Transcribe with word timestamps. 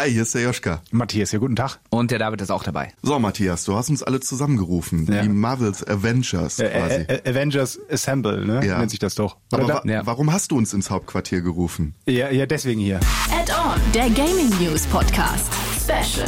Hi, 0.00 0.10
hier 0.10 0.22
ist 0.22 0.34
der 0.34 0.40
Joschka. 0.40 0.80
Matthias, 0.92 1.28
hier, 1.28 1.40
guten 1.40 1.56
Tag. 1.56 1.78
Und 1.90 2.10
der 2.10 2.18
David 2.18 2.40
ist 2.40 2.50
auch 2.50 2.62
dabei. 2.62 2.94
So, 3.02 3.18
Matthias, 3.18 3.64
du 3.66 3.76
hast 3.76 3.90
uns 3.90 4.02
alle 4.02 4.18
zusammengerufen. 4.20 5.06
Ja. 5.12 5.20
Die 5.20 5.28
Marvels 5.28 5.86
Avengers 5.86 6.58
Äh, 6.58 6.70
quasi. 6.70 6.94
äh, 7.02 7.16
äh, 7.22 7.30
Avengers 7.30 7.78
Assemble, 7.90 8.46
ne? 8.46 8.64
Ja. 8.66 8.78
nennt 8.78 8.88
sich 8.88 8.98
das 8.98 9.14
doch. 9.14 9.36
Aber 9.52 9.64
Oder 9.66 9.74
wa 9.74 9.82
Ja. 9.84 10.06
warum 10.06 10.32
hast 10.32 10.52
du 10.52 10.56
uns 10.56 10.72
ins 10.72 10.88
Hauptquartier 10.88 11.42
gerufen? 11.42 11.94
ja, 12.06 12.30
ja, 12.30 12.46
deswegen 12.46 12.80
hier. 12.80 12.98
Add-on, 13.30 13.78
der 13.92 14.08
Gaming 14.08 14.48
News 14.58 14.86
Podcast. 14.86 15.52
Special. 15.78 16.26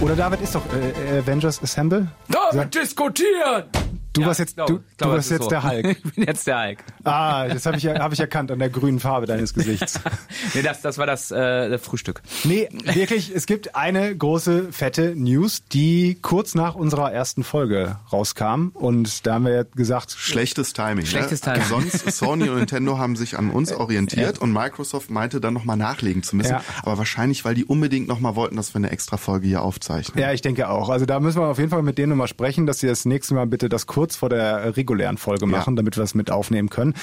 Oder 0.00 0.16
David 0.16 0.40
ist 0.40 0.54
doch 0.54 0.62
äh, 0.72 1.18
Avengers 1.18 1.62
Assemble? 1.62 2.08
David 2.28 2.74
diskutieren! 2.74 3.64
Du 4.12 4.24
warst 4.24 4.40
jetzt, 4.40 4.58
du, 4.58 4.80
du 4.96 5.06
warst 5.06 5.30
jetzt 5.30 5.50
der 5.50 5.62
Hulk. 5.62 5.86
ich 6.04 6.14
bin 6.14 6.24
jetzt 6.24 6.46
der 6.46 6.60
Hulk. 6.60 6.78
Ah, 7.04 7.46
das 7.46 7.64
habe 7.64 7.76
ich, 7.76 7.84
ja- 7.84 8.00
hab 8.00 8.12
ich 8.12 8.18
erkannt 8.18 8.50
an 8.50 8.58
der 8.58 8.68
grünen 8.68 8.98
Farbe 8.98 9.26
deines 9.26 9.54
Gesichts. 9.54 10.00
nee, 10.54 10.62
das, 10.62 10.82
das 10.82 10.98
war 10.98 11.06
das 11.06 11.30
äh, 11.30 11.78
Frühstück. 11.78 12.20
Nee, 12.42 12.68
wirklich, 12.82 13.32
es 13.32 13.46
gibt 13.46 13.76
eine 13.76 14.14
große, 14.16 14.72
fette 14.72 15.14
News, 15.14 15.62
die 15.72 16.18
kurz 16.20 16.56
nach 16.56 16.74
unserer 16.74 17.12
ersten 17.12 17.44
Folge 17.44 17.98
rauskam. 18.12 18.70
Und 18.74 19.26
da 19.26 19.34
haben 19.34 19.44
wir 19.44 19.54
ja 19.54 19.62
gesagt, 19.62 20.10
Schlechtes 20.18 20.72
Timing. 20.72 21.06
Schlechtes 21.06 21.46
ne? 21.46 21.52
Timing. 21.54 21.68
Sonst 21.68 22.10
Sony 22.18 22.48
und 22.48 22.56
Nintendo 22.58 22.98
haben 22.98 23.14
sich 23.14 23.38
an 23.38 23.50
uns 23.50 23.72
orientiert 23.72 24.40
und 24.40 24.52
Microsoft 24.52 25.10
meinte 25.10 25.40
dann 25.40 25.54
nochmal 25.54 25.76
nachlegen 25.76 26.24
zu 26.24 26.34
müssen. 26.34 26.50
Ja. 26.50 26.64
Aber 26.82 26.98
wahrscheinlich, 26.98 27.44
weil 27.44 27.54
die 27.54 27.64
unbedingt 27.64 28.08
nochmal 28.08 28.34
wollten, 28.34 28.56
dass 28.56 28.74
wir 28.74 28.78
eine 28.78 28.90
extra 28.90 29.18
Folge 29.18 29.46
hier 29.46 29.62
aufzeichnen. 29.62 30.20
Ja, 30.20 30.32
ich 30.32 30.42
denke 30.42 30.68
auch. 30.68 30.88
Also 30.88 31.06
da 31.06 31.20
müssen 31.20 31.40
wir 31.40 31.46
auf 31.46 31.58
jeden 31.58 31.70
Fall 31.70 31.82
mit 31.82 31.96
denen 31.96 32.10
nochmal 32.10 32.28
sprechen, 32.28 32.66
dass 32.66 32.80
sie 32.80 32.88
das 32.88 33.04
nächste 33.04 33.34
Mal 33.34 33.46
bitte 33.46 33.68
das 33.68 33.86
kurz 33.86 33.99
vor 34.08 34.28
der 34.28 34.76
regulären 34.76 35.16
Folge 35.18 35.46
machen, 35.46 35.76
damit 35.76 35.96
wir 35.96 36.04
es 36.04 36.14
mit 36.14 36.30
aufnehmen 36.30 36.70
können. 36.70 36.94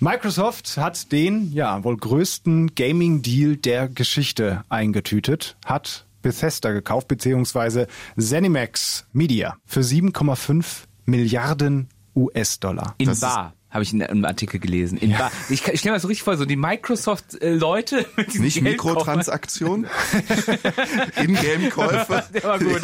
Microsoft 0.00 0.76
hat 0.76 1.10
den, 1.12 1.52
ja, 1.52 1.82
wohl 1.84 1.96
größten 1.96 2.74
Gaming-Deal 2.74 3.56
der 3.56 3.88
Geschichte 3.88 4.62
eingetütet, 4.68 5.56
hat 5.64 6.04
Bethesda 6.22 6.72
gekauft, 6.72 7.08
beziehungsweise 7.08 7.86
ZeniMax 8.18 9.06
Media 9.12 9.56
für 9.64 9.80
7,5 9.82 10.84
Milliarden 11.04 11.88
US-Dollar. 12.14 12.94
In 12.98 13.06
Das 13.06 13.18
ist- 13.18 13.20
Bar 13.22 13.52
habe 13.76 13.82
ich 13.82 13.92
in 13.92 14.02
einem 14.02 14.24
Artikel 14.24 14.58
gelesen. 14.58 14.98
Ja. 15.02 15.30
Ich, 15.50 15.66
ich 15.68 15.80
stelle 15.80 15.92
mir 15.92 15.96
das 15.96 16.02
so 16.02 16.08
richtig 16.08 16.24
vor, 16.24 16.36
so 16.36 16.46
die 16.46 16.56
Microsoft-Leute 16.56 18.00
äh, 18.00 18.04
mit 18.16 18.32
diesen 18.32 18.44
Nicht 18.44 18.62
Mikrotransaktionen, 18.62 19.86
In-Game-Käufe. 21.22 22.24
Der 22.32 22.44
war 22.44 22.58
gut. 22.58 22.80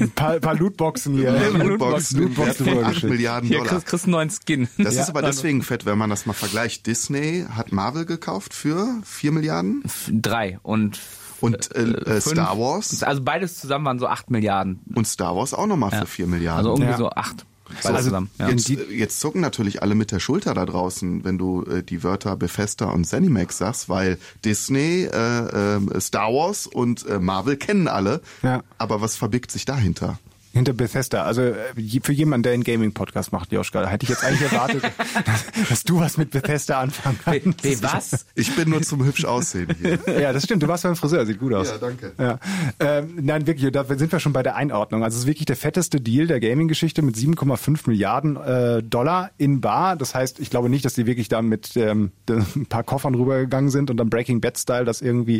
Ein 0.00 0.10
paar, 0.10 0.40
paar 0.40 0.56
Lootboxen 0.56 1.14
hier. 1.14 1.32
Ja, 1.32 1.46
Lootboxen, 1.48 2.22
Lootboxen, 2.22 2.66
Lootboxen 2.66 2.84
8 2.84 3.04
Milliarden 3.04 3.50
Dollar. 3.50 3.62
Hier 3.62 3.70
kriegst, 3.70 3.86
kriegst 3.86 4.04
einen 4.06 4.12
neuen 4.12 4.30
Skin. 4.30 4.68
Das 4.78 4.96
ja. 4.96 5.02
ist 5.02 5.08
aber 5.08 5.22
deswegen 5.22 5.62
fett, 5.62 5.86
wenn 5.86 5.96
man 5.96 6.10
das 6.10 6.26
mal 6.26 6.32
vergleicht. 6.32 6.86
Disney 6.88 7.46
hat 7.48 7.70
Marvel 7.70 8.04
gekauft 8.04 8.52
für 8.52 9.00
4 9.04 9.30
Milliarden? 9.30 9.84
Drei 10.10 10.58
und 10.62 10.98
und 11.40 11.74
äh, 11.76 11.82
äh, 11.82 12.16
äh 12.16 12.20
Star 12.20 12.58
Wars? 12.58 13.02
Also 13.02 13.22
beides 13.22 13.60
zusammen 13.60 13.84
waren 13.84 13.98
so 13.98 14.08
8 14.08 14.30
Milliarden. 14.30 14.80
Und 14.94 15.06
Star 15.06 15.36
Wars 15.36 15.54
auch 15.54 15.66
nochmal 15.66 15.92
ja. 15.92 16.00
für 16.00 16.06
4 16.06 16.26
Milliarden. 16.26 16.58
Also 16.58 16.70
irgendwie 16.70 16.90
ja. 16.90 16.96
so 16.96 17.10
8. 17.10 17.46
So, 17.80 17.88
also 17.88 18.08
zusammen. 18.08 18.30
Ja. 18.38 18.48
Jetzt, 18.48 18.68
äh, 18.70 18.84
jetzt, 18.90 19.20
zucken 19.20 19.40
natürlich 19.40 19.82
alle 19.82 19.94
mit 19.94 20.10
der 20.10 20.20
Schulter 20.20 20.54
da 20.54 20.66
draußen, 20.66 21.24
wenn 21.24 21.38
du 21.38 21.64
äh, 21.64 21.82
die 21.82 22.02
Wörter 22.02 22.36
Befester 22.36 22.92
und 22.92 23.04
Zenimax 23.04 23.58
sagst, 23.58 23.88
weil 23.88 24.18
Disney, 24.44 25.04
äh, 25.04 25.76
äh, 25.76 26.00
Star 26.00 26.28
Wars 26.28 26.66
und 26.66 27.06
äh, 27.06 27.18
Marvel 27.18 27.56
kennen 27.56 27.88
alle. 27.88 28.20
Ja. 28.42 28.62
Aber 28.78 29.00
was 29.00 29.16
verbirgt 29.16 29.50
sich 29.50 29.64
dahinter? 29.64 30.18
Hinter 30.54 30.72
Bethesda. 30.72 31.24
Also 31.24 31.42
äh, 31.42 32.00
für 32.00 32.12
jemanden, 32.12 32.44
der 32.44 32.52
einen 32.52 32.62
Gaming-Podcast 32.62 33.32
macht, 33.32 33.50
Joschka, 33.50 33.86
hätte 33.88 34.04
ich 34.04 34.10
jetzt 34.10 34.24
eigentlich 34.24 34.52
erwartet, 34.52 34.84
dass, 35.26 35.46
dass 35.68 35.82
du 35.82 35.98
was 35.98 36.16
mit 36.16 36.30
Bethesda 36.30 36.80
anfangen 36.80 37.18
kannst. 37.24 37.62
B 37.62 37.76
was? 37.80 38.26
Ich 38.36 38.54
bin 38.54 38.70
nur 38.70 38.80
zum 38.82 39.04
hübsch 39.04 39.24
aussehen 39.24 39.74
hier. 39.80 39.98
Ja, 40.14 40.32
das 40.32 40.44
stimmt. 40.44 40.62
Du 40.62 40.68
warst 40.68 40.84
beim 40.84 40.94
Friseur, 40.94 41.26
sieht 41.26 41.40
gut 41.40 41.52
aus. 41.54 41.68
Ja, 41.68 41.78
danke. 41.78 42.12
Ja. 42.18 42.38
Ähm, 42.78 43.18
nein, 43.20 43.46
wirklich, 43.48 43.72
da 43.72 43.84
sind 43.84 44.12
wir 44.12 44.20
schon 44.20 44.32
bei 44.32 44.44
der 44.44 44.54
Einordnung. 44.54 45.02
Also 45.02 45.16
es 45.16 45.22
ist 45.22 45.26
wirklich 45.26 45.46
der 45.46 45.56
fetteste 45.56 46.00
Deal 46.00 46.28
der 46.28 46.38
Gaming-Geschichte 46.38 47.02
mit 47.02 47.16
7,5 47.16 47.88
Milliarden 47.88 48.36
äh, 48.36 48.82
Dollar 48.82 49.32
in 49.38 49.60
Bar. 49.60 49.96
Das 49.96 50.14
heißt, 50.14 50.38
ich 50.38 50.50
glaube 50.50 50.68
nicht, 50.68 50.84
dass 50.84 50.94
die 50.94 51.06
wirklich 51.06 51.28
da 51.28 51.42
mit 51.42 51.76
ähm, 51.76 52.12
ein 52.30 52.66
paar 52.66 52.84
Koffern 52.84 53.16
rübergegangen 53.16 53.70
sind 53.70 53.90
und 53.90 53.96
dann 53.96 54.08
Breaking 54.08 54.40
Bad-Style 54.40 54.84
das 54.84 55.02
irgendwie 55.02 55.38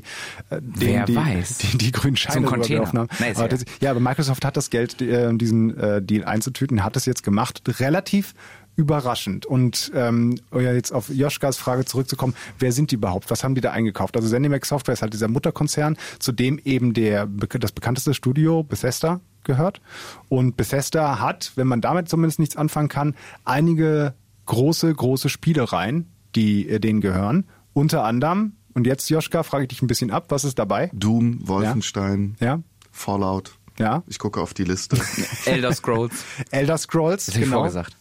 äh, 0.50 0.60
den, 0.60 0.74
Wer 0.74 1.04
die, 1.04 1.16
weiß. 1.16 1.58
Die, 1.58 1.78
die 1.78 1.92
grünen 1.92 2.16
Scheine 2.16 2.48
So 2.48 2.52
rübergeworfen 2.52 2.98
haben. 2.98 3.08
Nee, 3.20 3.30
ist 3.30 3.36
aber 3.36 3.50
ja. 3.50 3.56
das, 3.56 3.64
ja, 3.80 3.90
aber 3.92 4.00
Microsoft 4.00 4.44
hat 4.44 4.56
das 4.56 4.70
Geld, 4.70 5.00
äh, 5.08 5.34
diesen 5.36 5.76
äh, 5.78 6.02
Deal 6.02 6.24
einzutüten, 6.24 6.84
hat 6.84 6.96
es 6.96 7.06
jetzt 7.06 7.22
gemacht. 7.22 7.62
Relativ 7.80 8.34
überraschend. 8.76 9.46
Und 9.46 9.92
ähm, 9.94 10.36
ja 10.52 10.72
jetzt 10.72 10.92
auf 10.92 11.08
Joschkas 11.08 11.58
Frage 11.58 11.84
zurückzukommen, 11.84 12.34
wer 12.58 12.72
sind 12.72 12.90
die 12.90 12.96
überhaupt? 12.96 13.30
Was 13.30 13.44
haben 13.44 13.54
die 13.54 13.60
da 13.60 13.70
eingekauft? 13.70 14.16
Also 14.16 14.28
ZeniMax 14.28 14.68
Software 14.68 14.94
ist 14.94 15.02
halt 15.02 15.12
dieser 15.12 15.28
Mutterkonzern, 15.28 15.96
zu 16.18 16.32
dem 16.32 16.58
eben 16.58 16.92
der 16.92 17.26
das 17.26 17.72
bekannteste 17.72 18.14
Studio 18.14 18.62
Bethesda 18.64 19.20
gehört. 19.44 19.80
Und 20.28 20.56
Bethesda 20.56 21.20
hat, 21.20 21.52
wenn 21.54 21.66
man 21.66 21.80
damit 21.80 22.08
zumindest 22.08 22.38
nichts 22.38 22.56
anfangen 22.56 22.88
kann, 22.88 23.14
einige 23.44 24.14
große, 24.46 24.92
große 24.92 25.28
Spielereien, 25.28 26.10
die 26.34 26.68
äh, 26.68 26.80
denen 26.80 27.00
gehören. 27.00 27.46
Unter 27.72 28.04
anderem, 28.04 28.54
und 28.74 28.86
jetzt 28.86 29.08
Joschka, 29.08 29.42
frage 29.42 29.64
ich 29.64 29.68
dich 29.68 29.82
ein 29.82 29.86
bisschen 29.86 30.10
ab, 30.10 30.26
was 30.28 30.44
ist 30.44 30.58
dabei? 30.58 30.90
Doom, 30.92 31.46
Wolfenstein, 31.46 32.36
Ja? 32.40 32.60
Fallout. 32.90 33.52
Ja? 33.78 34.02
Ich 34.06 34.18
gucke 34.18 34.40
auf 34.40 34.54
die 34.54 34.64
Liste. 34.64 34.96
Elder 35.46 35.72
Scrolls. 35.72 36.24
Elder 36.50 36.78
Scrolls, 36.78 37.26
Das 37.26 37.34
genau. 37.34 37.56
vorgesagt. 37.58 37.96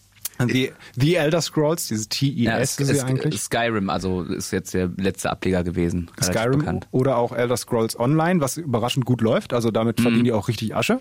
The, 0.48 0.72
The 0.96 1.16
Elder 1.16 1.42
Scrolls, 1.42 1.88
diese 1.90 2.10
TES 2.10 2.32
Ja, 2.36 2.58
ist 2.58 2.78
sie 2.78 3.00
eigentlich. 3.02 3.40
Skyrim, 3.40 3.90
also 3.92 4.24
ist 4.24 4.52
jetzt 4.52 4.74
der 4.74 4.90
letzte 4.98 5.30
Ableger 5.30 5.64
gewesen. 5.64 6.10
Skyrim 6.22 6.60
bekannt. 6.60 6.88
oder 6.92 7.18
auch 7.18 7.32
Elder 7.34 7.56
Scrolls 7.56 7.98
Online, 7.98 8.42
was 8.42 8.58
überraschend 8.58 9.06
gut 9.06 9.22
läuft. 9.22 9.54
Also 9.54 9.70
damit 9.70 10.00
Mhm. 10.00 10.04
verdienen 10.04 10.24
die 10.26 10.32
auch 10.34 10.48
richtig 10.48 10.76
Asche. 10.76 11.00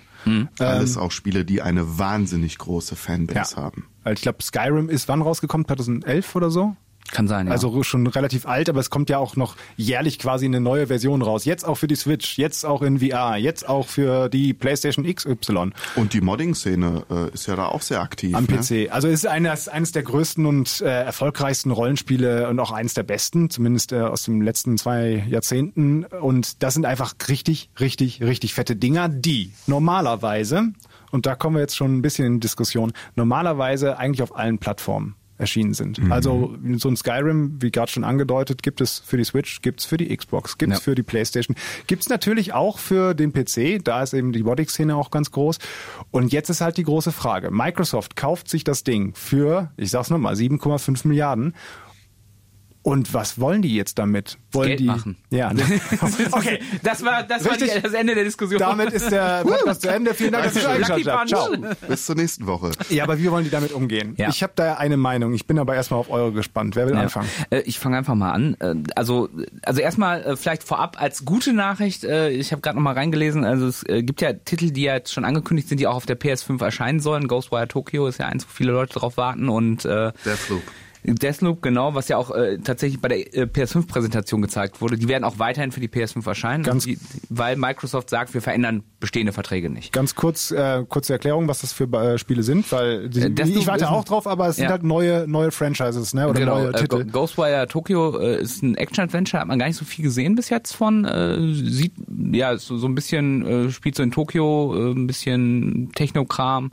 Alles 0.58 0.98
auch 0.98 1.10
Spiele, 1.10 1.46
die 1.46 1.62
eine 1.62 1.98
wahnsinnig 1.98 2.58
große 2.58 2.94
Fanbase 2.94 3.56
haben. 3.56 3.86
Weil 4.04 4.14
Ich 4.14 4.20
glaube, 4.20 4.42
Skyrim 4.42 4.90
ist 4.90 5.08
wann 5.08 5.22
rausgekommen? 5.22 5.66
2011 5.66 6.36
oder 6.36 6.50
so? 6.50 6.76
Kann 7.10 7.28
sein, 7.28 7.46
ja. 7.46 7.52
Also 7.52 7.82
schon 7.82 8.06
relativ 8.06 8.46
alt, 8.46 8.68
aber 8.70 8.80
es 8.80 8.88
kommt 8.88 9.10
ja 9.10 9.18
auch 9.18 9.36
noch 9.36 9.56
jährlich 9.76 10.18
quasi 10.18 10.46
eine 10.46 10.60
neue 10.60 10.86
Version 10.86 11.20
raus. 11.20 11.44
Jetzt 11.44 11.64
auch 11.66 11.74
für 11.74 11.86
die 11.86 11.94
Switch, 11.94 12.38
jetzt 12.38 12.64
auch 12.64 12.80
in 12.80 13.00
VR, 13.00 13.36
jetzt 13.36 13.68
auch 13.68 13.88
für 13.88 14.28
die 14.30 14.54
PlayStation 14.54 15.04
XY 15.04 15.72
Und 15.96 16.14
die 16.14 16.20
Modding-Szene 16.20 17.04
äh, 17.10 17.34
ist 17.34 17.46
ja 17.46 17.56
da 17.56 17.66
auch 17.66 17.82
sehr 17.82 18.00
aktiv. 18.00 18.34
am 18.34 18.44
ne? 18.44 18.56
PC. 18.56 18.90
Also 18.90 19.08
es 19.08 19.24
ist 19.24 19.26
eines, 19.26 19.68
eines 19.68 19.92
der 19.92 20.04
größten 20.04 20.46
und 20.46 20.80
äh, 20.80 21.04
erfolgreichsten 21.04 21.70
Rollenspiele 21.70 22.48
und 22.48 22.58
auch 22.60 22.72
eines 22.72 22.94
der 22.94 23.02
besten, 23.02 23.50
zumindest 23.50 23.92
äh, 23.92 24.00
aus 24.00 24.22
den 24.22 24.40
letzten 24.40 24.78
zwei 24.78 25.24
Jahrzehnten. 25.28 26.04
Und 26.04 26.62
das 26.62 26.74
sind 26.74 26.86
einfach 26.86 27.14
richtig, 27.28 27.70
richtig, 27.78 28.22
richtig 28.22 28.54
fette 28.54 28.74
Dinger, 28.74 29.08
die 29.10 29.52
normalerweise, 29.66 30.72
und 31.10 31.26
da 31.26 31.34
kommen 31.34 31.56
wir 31.56 31.60
jetzt 31.60 31.76
schon 31.76 31.94
ein 31.98 32.02
bisschen 32.02 32.26
in 32.26 32.40
Diskussion, 32.40 32.92
normalerweise 33.16 33.98
eigentlich 33.98 34.22
auf 34.22 34.34
allen 34.34 34.58
Plattformen 34.58 35.14
erschienen 35.38 35.74
sind. 35.74 35.98
Mhm. 35.98 36.12
Also 36.12 36.56
so 36.76 36.88
ein 36.88 36.96
Skyrim, 36.96 37.60
wie 37.60 37.70
gerade 37.70 37.90
schon 37.90 38.04
angedeutet, 38.04 38.62
gibt 38.62 38.80
es 38.80 38.98
für 39.00 39.16
die 39.16 39.24
Switch, 39.24 39.62
gibt 39.62 39.80
es 39.80 39.86
für 39.86 39.96
die 39.96 40.14
Xbox, 40.16 40.58
gibt 40.58 40.72
es 40.72 40.78
Ja. 40.80 40.82
für 40.84 40.94
die 40.94 41.02
Playstation, 41.02 41.56
gibt 41.86 42.02
es 42.02 42.08
natürlich 42.08 42.52
auch 42.52 42.78
für 42.78 43.14
den 43.14 43.32
PC, 43.32 43.82
da 43.82 44.02
ist 44.02 44.12
eben 44.14 44.32
die 44.32 44.42
Body-Szene 44.42 44.94
auch 44.96 45.10
ganz 45.10 45.30
groß. 45.30 45.58
Und 46.10 46.32
jetzt 46.32 46.48
ist 46.50 46.60
halt 46.60 46.76
die 46.76 46.84
große 46.84 47.12
Frage. 47.12 47.50
Microsoft 47.50 48.16
kauft 48.16 48.48
sich 48.48 48.64
das 48.64 48.84
Ding 48.84 49.14
für, 49.14 49.72
ich 49.76 49.90
sag's 49.90 50.10
nochmal, 50.10 50.34
7,5 50.34 51.06
Milliarden. 51.08 51.54
Und 52.84 53.14
was 53.14 53.38
wollen 53.38 53.62
die 53.62 53.74
jetzt 53.76 53.98
damit? 53.98 54.38
Wollen 54.50 54.68
Geld 54.68 54.80
die 54.80 54.84
machen. 54.86 55.16
Ja. 55.30 55.52
okay. 56.32 56.58
Das 56.82 57.04
war, 57.04 57.22
das 57.22 57.44
war 57.44 57.56
die, 57.56 57.70
das 57.80 57.92
Ende 57.92 58.14
der 58.16 58.24
Diskussion. 58.24 58.58
Damit 58.58 58.90
ist 58.92 59.10
der 59.10 59.42
Podcast 59.44 59.82
zu 59.82 59.88
Ende. 59.88 60.14
Vielen 60.14 60.32
Dank, 60.32 60.44
dass 60.44 60.56
ihr 60.56 60.68
eingeschaltet 60.68 61.06
habt. 61.08 61.28
Ciao. 61.28 61.48
Bis 61.88 62.06
zur 62.06 62.16
nächsten 62.16 62.46
Woche. 62.46 62.72
Ja, 62.88 63.04
aber 63.04 63.18
wie 63.20 63.30
wollen 63.30 63.44
die 63.44 63.50
damit 63.50 63.70
umgehen? 63.72 64.14
Ja. 64.18 64.28
Ich 64.30 64.42
habe 64.42 64.52
da 64.56 64.74
eine 64.74 64.96
Meinung. 64.96 65.32
Ich 65.32 65.46
bin 65.46 65.60
aber 65.60 65.76
erstmal 65.76 66.00
auf 66.00 66.10
eure 66.10 66.32
gespannt. 66.32 66.74
Wer 66.74 66.86
will 66.88 66.94
Ja. 66.94 67.02
anfangen? 67.02 67.28
Äh, 67.50 67.60
Ich 67.60 67.78
fange 67.78 67.96
einfach 67.98 68.16
mal 68.16 68.32
an. 68.32 68.56
Äh, 68.58 68.74
Also, 68.96 69.28
also 69.64 69.80
erstmal 69.80 70.22
äh, 70.24 70.36
vielleicht 70.36 70.64
vorab 70.64 71.00
als 71.00 71.24
gute 71.24 71.52
Nachricht. 71.52 72.02
Ich 72.04 72.50
habe 72.50 72.62
gerade 72.62 72.76
noch 72.76 72.82
mal 72.82 72.94
reingelesen. 72.94 73.44
Also 73.44 73.66
es 73.68 73.84
gibt 73.84 74.20
ja 74.20 74.32
Titel, 74.32 74.70
die 74.72 74.82
ja 74.82 74.94
jetzt 74.94 75.12
schon 75.12 75.24
angekündigt 75.24 75.68
sind, 75.68 75.78
die 75.78 75.86
auch 75.86 75.94
auf 75.94 76.06
der 76.06 76.18
PS5 76.18 76.60
erscheinen 76.62 76.98
sollen. 76.98 77.28
Ghostwire 77.28 77.68
Tokyo 77.68 78.08
ist 78.08 78.18
ja 78.18 78.26
eins, 78.26 78.44
wo 78.44 78.50
viele 78.52 78.72
Leute 78.72 78.98
drauf 78.98 79.16
warten 79.16 79.48
und 79.48 79.84
Deathloop. 79.84 80.62
Deathloop, 81.04 81.62
genau, 81.62 81.94
was 81.94 82.08
ja 82.08 82.16
auch 82.16 82.30
äh, 82.30 82.58
tatsächlich 82.58 83.00
bei 83.00 83.08
der 83.08 83.34
äh, 83.34 83.42
PS5-Präsentation 83.42 84.40
gezeigt 84.42 84.80
wurde. 84.80 84.96
Die 84.96 85.08
werden 85.08 85.24
auch 85.24 85.38
weiterhin 85.38 85.72
für 85.72 85.80
die 85.80 85.88
PS5 85.88 86.26
erscheinen, 86.26 86.62
Ganz- 86.62 86.84
die, 86.84 86.98
weil 87.28 87.56
Microsoft 87.56 88.08
sagt, 88.10 88.34
wir 88.34 88.40
verändern 88.42 88.82
bestehende 89.00 89.32
Verträge 89.32 89.68
nicht. 89.68 89.92
Ganz 89.92 90.14
kurz, 90.14 90.52
äh, 90.52 90.84
kurze 90.88 91.12
Erklärung, 91.14 91.48
was 91.48 91.62
das 91.62 91.72
für 91.72 91.84
äh, 91.92 92.18
Spiele 92.18 92.42
sind, 92.44 92.70
weil 92.70 93.08
die, 93.08 93.20
Äh, 93.22 93.30
Deathloop 93.30 93.58
ich 93.58 93.66
warte 93.66 93.90
auch 93.90 94.04
drauf, 94.04 94.26
aber 94.28 94.46
es 94.48 94.56
sind 94.56 94.66
Ja. 94.66 94.70
halt 94.70 94.84
neue 94.84 95.26
neue 95.26 95.50
Franchises, 95.50 96.14
ne? 96.14 96.28
Oder 96.28 96.38
genau, 96.38 96.58
neue 96.58 96.68
äh, 96.68 96.72
Titel. 96.74 97.04
Ghostwire 97.04 97.66
Tokyo 97.66 98.18
äh, 98.20 98.40
ist 98.40 98.62
ein 98.62 98.76
Action-Adventure, 98.76 99.40
hat 99.40 99.48
man 99.48 99.58
gar 99.58 99.66
nicht 99.66 99.76
so 99.76 99.84
viel 99.84 100.04
gesehen 100.04 100.36
bis 100.36 100.50
jetzt 100.50 100.72
von. 100.72 101.04
Äh, 101.04 101.52
sieht, 101.52 101.94
ja, 102.32 102.56
so, 102.56 102.76
so 102.78 102.86
ein 102.86 102.94
bisschen, 102.94 103.66
äh, 103.66 103.70
spielt 103.72 103.96
so 103.96 104.04
in 104.04 104.12
Tokio, 104.12 104.72
äh, 104.76 104.92
ein 104.92 105.06
bisschen 105.08 105.90
Technokram. 105.96 106.70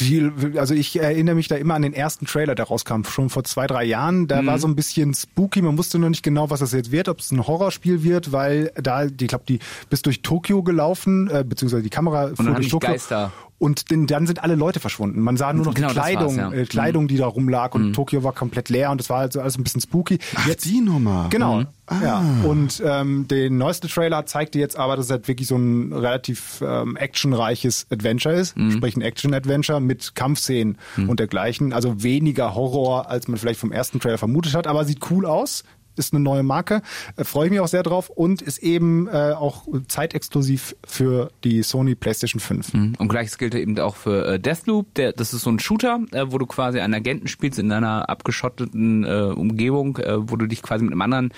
Die, 0.00 0.30
also 0.56 0.74
ich 0.74 0.98
erinnere 0.98 1.36
mich 1.36 1.46
da 1.46 1.54
immer 1.54 1.74
an 1.74 1.82
den 1.82 1.92
ersten 1.94 2.26
Trailer, 2.26 2.56
der 2.56 2.64
rauskam, 2.66 3.04
schon 3.04 3.30
vor 3.30 3.44
zwei, 3.44 3.67
drei 3.68 3.84
Jahren. 3.84 4.26
Da 4.26 4.44
war 4.44 4.58
so 4.58 4.66
ein 4.66 4.74
bisschen 4.74 5.14
spooky. 5.14 5.62
Man 5.62 5.78
wusste 5.78 5.98
noch 5.98 6.08
nicht 6.08 6.22
genau, 6.22 6.50
was 6.50 6.60
das 6.60 6.72
jetzt 6.72 6.90
wird, 6.90 7.08
ob 7.08 7.20
es 7.20 7.30
ein 7.30 7.46
Horrorspiel 7.46 8.02
wird, 8.02 8.32
weil 8.32 8.72
da, 8.74 9.04
ich 9.04 9.16
glaube, 9.16 9.44
die 9.48 9.60
bist 9.88 10.06
durch 10.06 10.22
Tokio 10.22 10.62
gelaufen, 10.62 11.30
äh, 11.30 11.44
beziehungsweise 11.46 11.82
die 11.82 11.90
Kamera 11.90 12.28
fuhr 12.28 12.36
dann 12.36 12.46
haben 12.48 12.54
durch 12.56 12.68
Tokio. 12.68 12.90
Geister. 12.90 13.32
Und 13.58 13.90
denn, 13.90 14.06
dann 14.06 14.26
sind 14.26 14.42
alle 14.42 14.54
Leute 14.54 14.78
verschwunden. 14.78 15.20
Man 15.20 15.36
sah 15.36 15.52
nur 15.52 15.64
noch 15.64 15.74
Genau, 15.74 15.88
die 15.88 15.94
Kleidung, 15.94 16.36
ja. 16.36 16.52
äh, 16.52 16.64
Kleidung, 16.64 17.08
die 17.08 17.16
da 17.16 17.26
rumlag 17.26 17.74
und 17.74 17.92
Tokio 17.92 18.22
war 18.22 18.32
komplett 18.32 18.68
leer 18.68 18.90
und 18.90 19.00
es 19.00 19.10
war 19.10 19.18
also 19.18 19.40
alles 19.40 19.58
ein 19.58 19.64
bisschen 19.64 19.80
spooky. 19.80 20.18
Ach, 20.36 20.48
die 20.54 20.80
Nummer. 20.80 21.26
Genau. 21.30 21.64
Ah. 21.86 21.96
Ja. 22.02 22.24
Und 22.44 22.82
ähm, 22.84 23.26
der 23.28 23.50
neueste 23.50 23.88
Trailer 23.88 24.26
zeigte 24.26 24.58
jetzt 24.58 24.76
aber, 24.76 24.94
dass 24.96 25.06
es 25.06 25.10
halt 25.10 25.26
wirklich 25.26 25.48
so 25.48 25.56
ein 25.56 25.92
relativ 25.92 26.62
ähm, 26.64 26.96
actionreiches 26.96 27.86
Adventure 27.90 28.34
ist, 28.34 28.54
sprich 28.70 28.96
ein 28.96 29.02
Action-Adventure 29.02 29.80
mit 29.80 30.14
Kampfszenen 30.14 30.76
und 31.08 31.18
dergleichen. 31.18 31.72
Also 31.72 32.02
weniger 32.02 32.54
Horror, 32.54 33.08
als 33.10 33.26
man 33.26 33.38
vielleicht 33.38 33.58
vom 33.58 33.72
ersten 33.72 34.00
Trailer 34.00 34.18
vermutet 34.18 34.54
hat, 34.54 34.66
aber 34.66 34.84
sieht 34.84 35.10
cool 35.10 35.26
aus. 35.26 35.64
Ist 35.98 36.14
eine 36.14 36.22
neue 36.22 36.42
Marke, 36.42 36.82
äh, 37.16 37.24
freue 37.24 37.46
ich 37.46 37.50
mich 37.50 37.60
auch 37.60 37.68
sehr 37.68 37.82
drauf 37.82 38.10
und 38.10 38.42
ist 38.42 38.58
eben 38.58 39.08
äh, 39.08 39.32
auch 39.32 39.66
zeitexklusiv 39.88 40.76
für 40.86 41.30
die 41.44 41.62
Sony 41.62 41.94
PlayStation 41.94 42.40
5. 42.40 42.72
Und 42.98 43.08
gleiches 43.08 43.38
gilt 43.38 43.54
eben 43.54 43.78
auch 43.78 43.96
für 43.96 44.26
äh, 44.26 44.40
Deathloop. 44.40 44.94
Der, 44.94 45.12
das 45.12 45.34
ist 45.34 45.42
so 45.42 45.50
ein 45.50 45.58
Shooter, 45.58 46.00
äh, 46.12 46.26
wo 46.28 46.38
du 46.38 46.46
quasi 46.46 46.80
einen 46.80 46.94
Agenten 46.94 47.28
spielst 47.28 47.58
in 47.58 47.72
einer 47.72 48.08
abgeschotteten 48.08 49.04
äh, 49.04 49.32
Umgebung, 49.34 49.96
äh, 49.98 50.30
wo 50.30 50.36
du 50.36 50.46
dich 50.46 50.62
quasi 50.62 50.84
mit 50.84 50.92
einem 50.92 51.02
anderen 51.02 51.32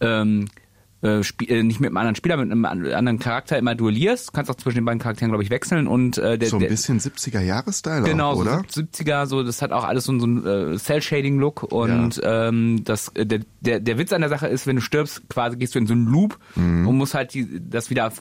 ähm, 0.00 0.48
äh, 1.02 1.20
äh, 1.20 1.62
nicht 1.62 1.80
mit 1.80 1.88
einem 1.88 1.96
anderen 1.96 2.14
Spieler, 2.16 2.36
mit 2.36 2.50
einem 2.50 2.64
an- 2.64 2.86
anderen 2.86 3.18
Charakter 3.18 3.56
immer 3.58 3.74
duellierst. 3.74 4.28
Du 4.28 4.32
kannst 4.32 4.50
auch 4.50 4.56
zwischen 4.56 4.76
den 4.78 4.84
beiden 4.84 4.98
Charakteren, 5.00 5.30
glaube 5.30 5.44
ich, 5.44 5.50
wechseln. 5.50 5.86
Und 5.86 6.18
äh, 6.18 6.38
der, 6.38 6.48
So 6.48 6.56
ein 6.56 6.60
der, 6.60 6.68
bisschen 6.68 6.98
70er-Jahre-Style 6.98 8.02
Genau, 8.04 8.32
auch, 8.32 8.36
oder? 8.36 8.62
so 8.68 8.80
70er, 8.82 9.26
so 9.26 9.42
das 9.42 9.62
hat 9.62 9.72
auch 9.72 9.84
alles 9.84 10.04
so, 10.04 10.18
so 10.18 10.26
einen 10.26 10.74
äh, 10.74 10.76
Cell-Shading-Look 10.78 11.62
und 11.72 12.20
ähm, 12.24 12.82
das, 12.84 13.08
äh, 13.14 13.24
der, 13.26 13.40
der, 13.60 13.80
der 13.80 13.98
Witz 13.98 14.12
an 14.12 14.20
der 14.22 14.30
Sache 14.30 14.48
ist, 14.48 14.66
wenn 14.66 14.76
du 14.76 14.82
stirbst, 14.82 15.22
quasi 15.28 15.56
gehst 15.56 15.74
du 15.74 15.78
in 15.78 15.86
so 15.86 15.92
einen 15.92 16.06
Loop 16.06 16.38
Mhm. 16.56 16.88
und 16.88 16.96
musst 16.96 17.14
halt 17.14 17.34
die, 17.34 17.60
das 17.68 17.90
wieder, 17.90 18.12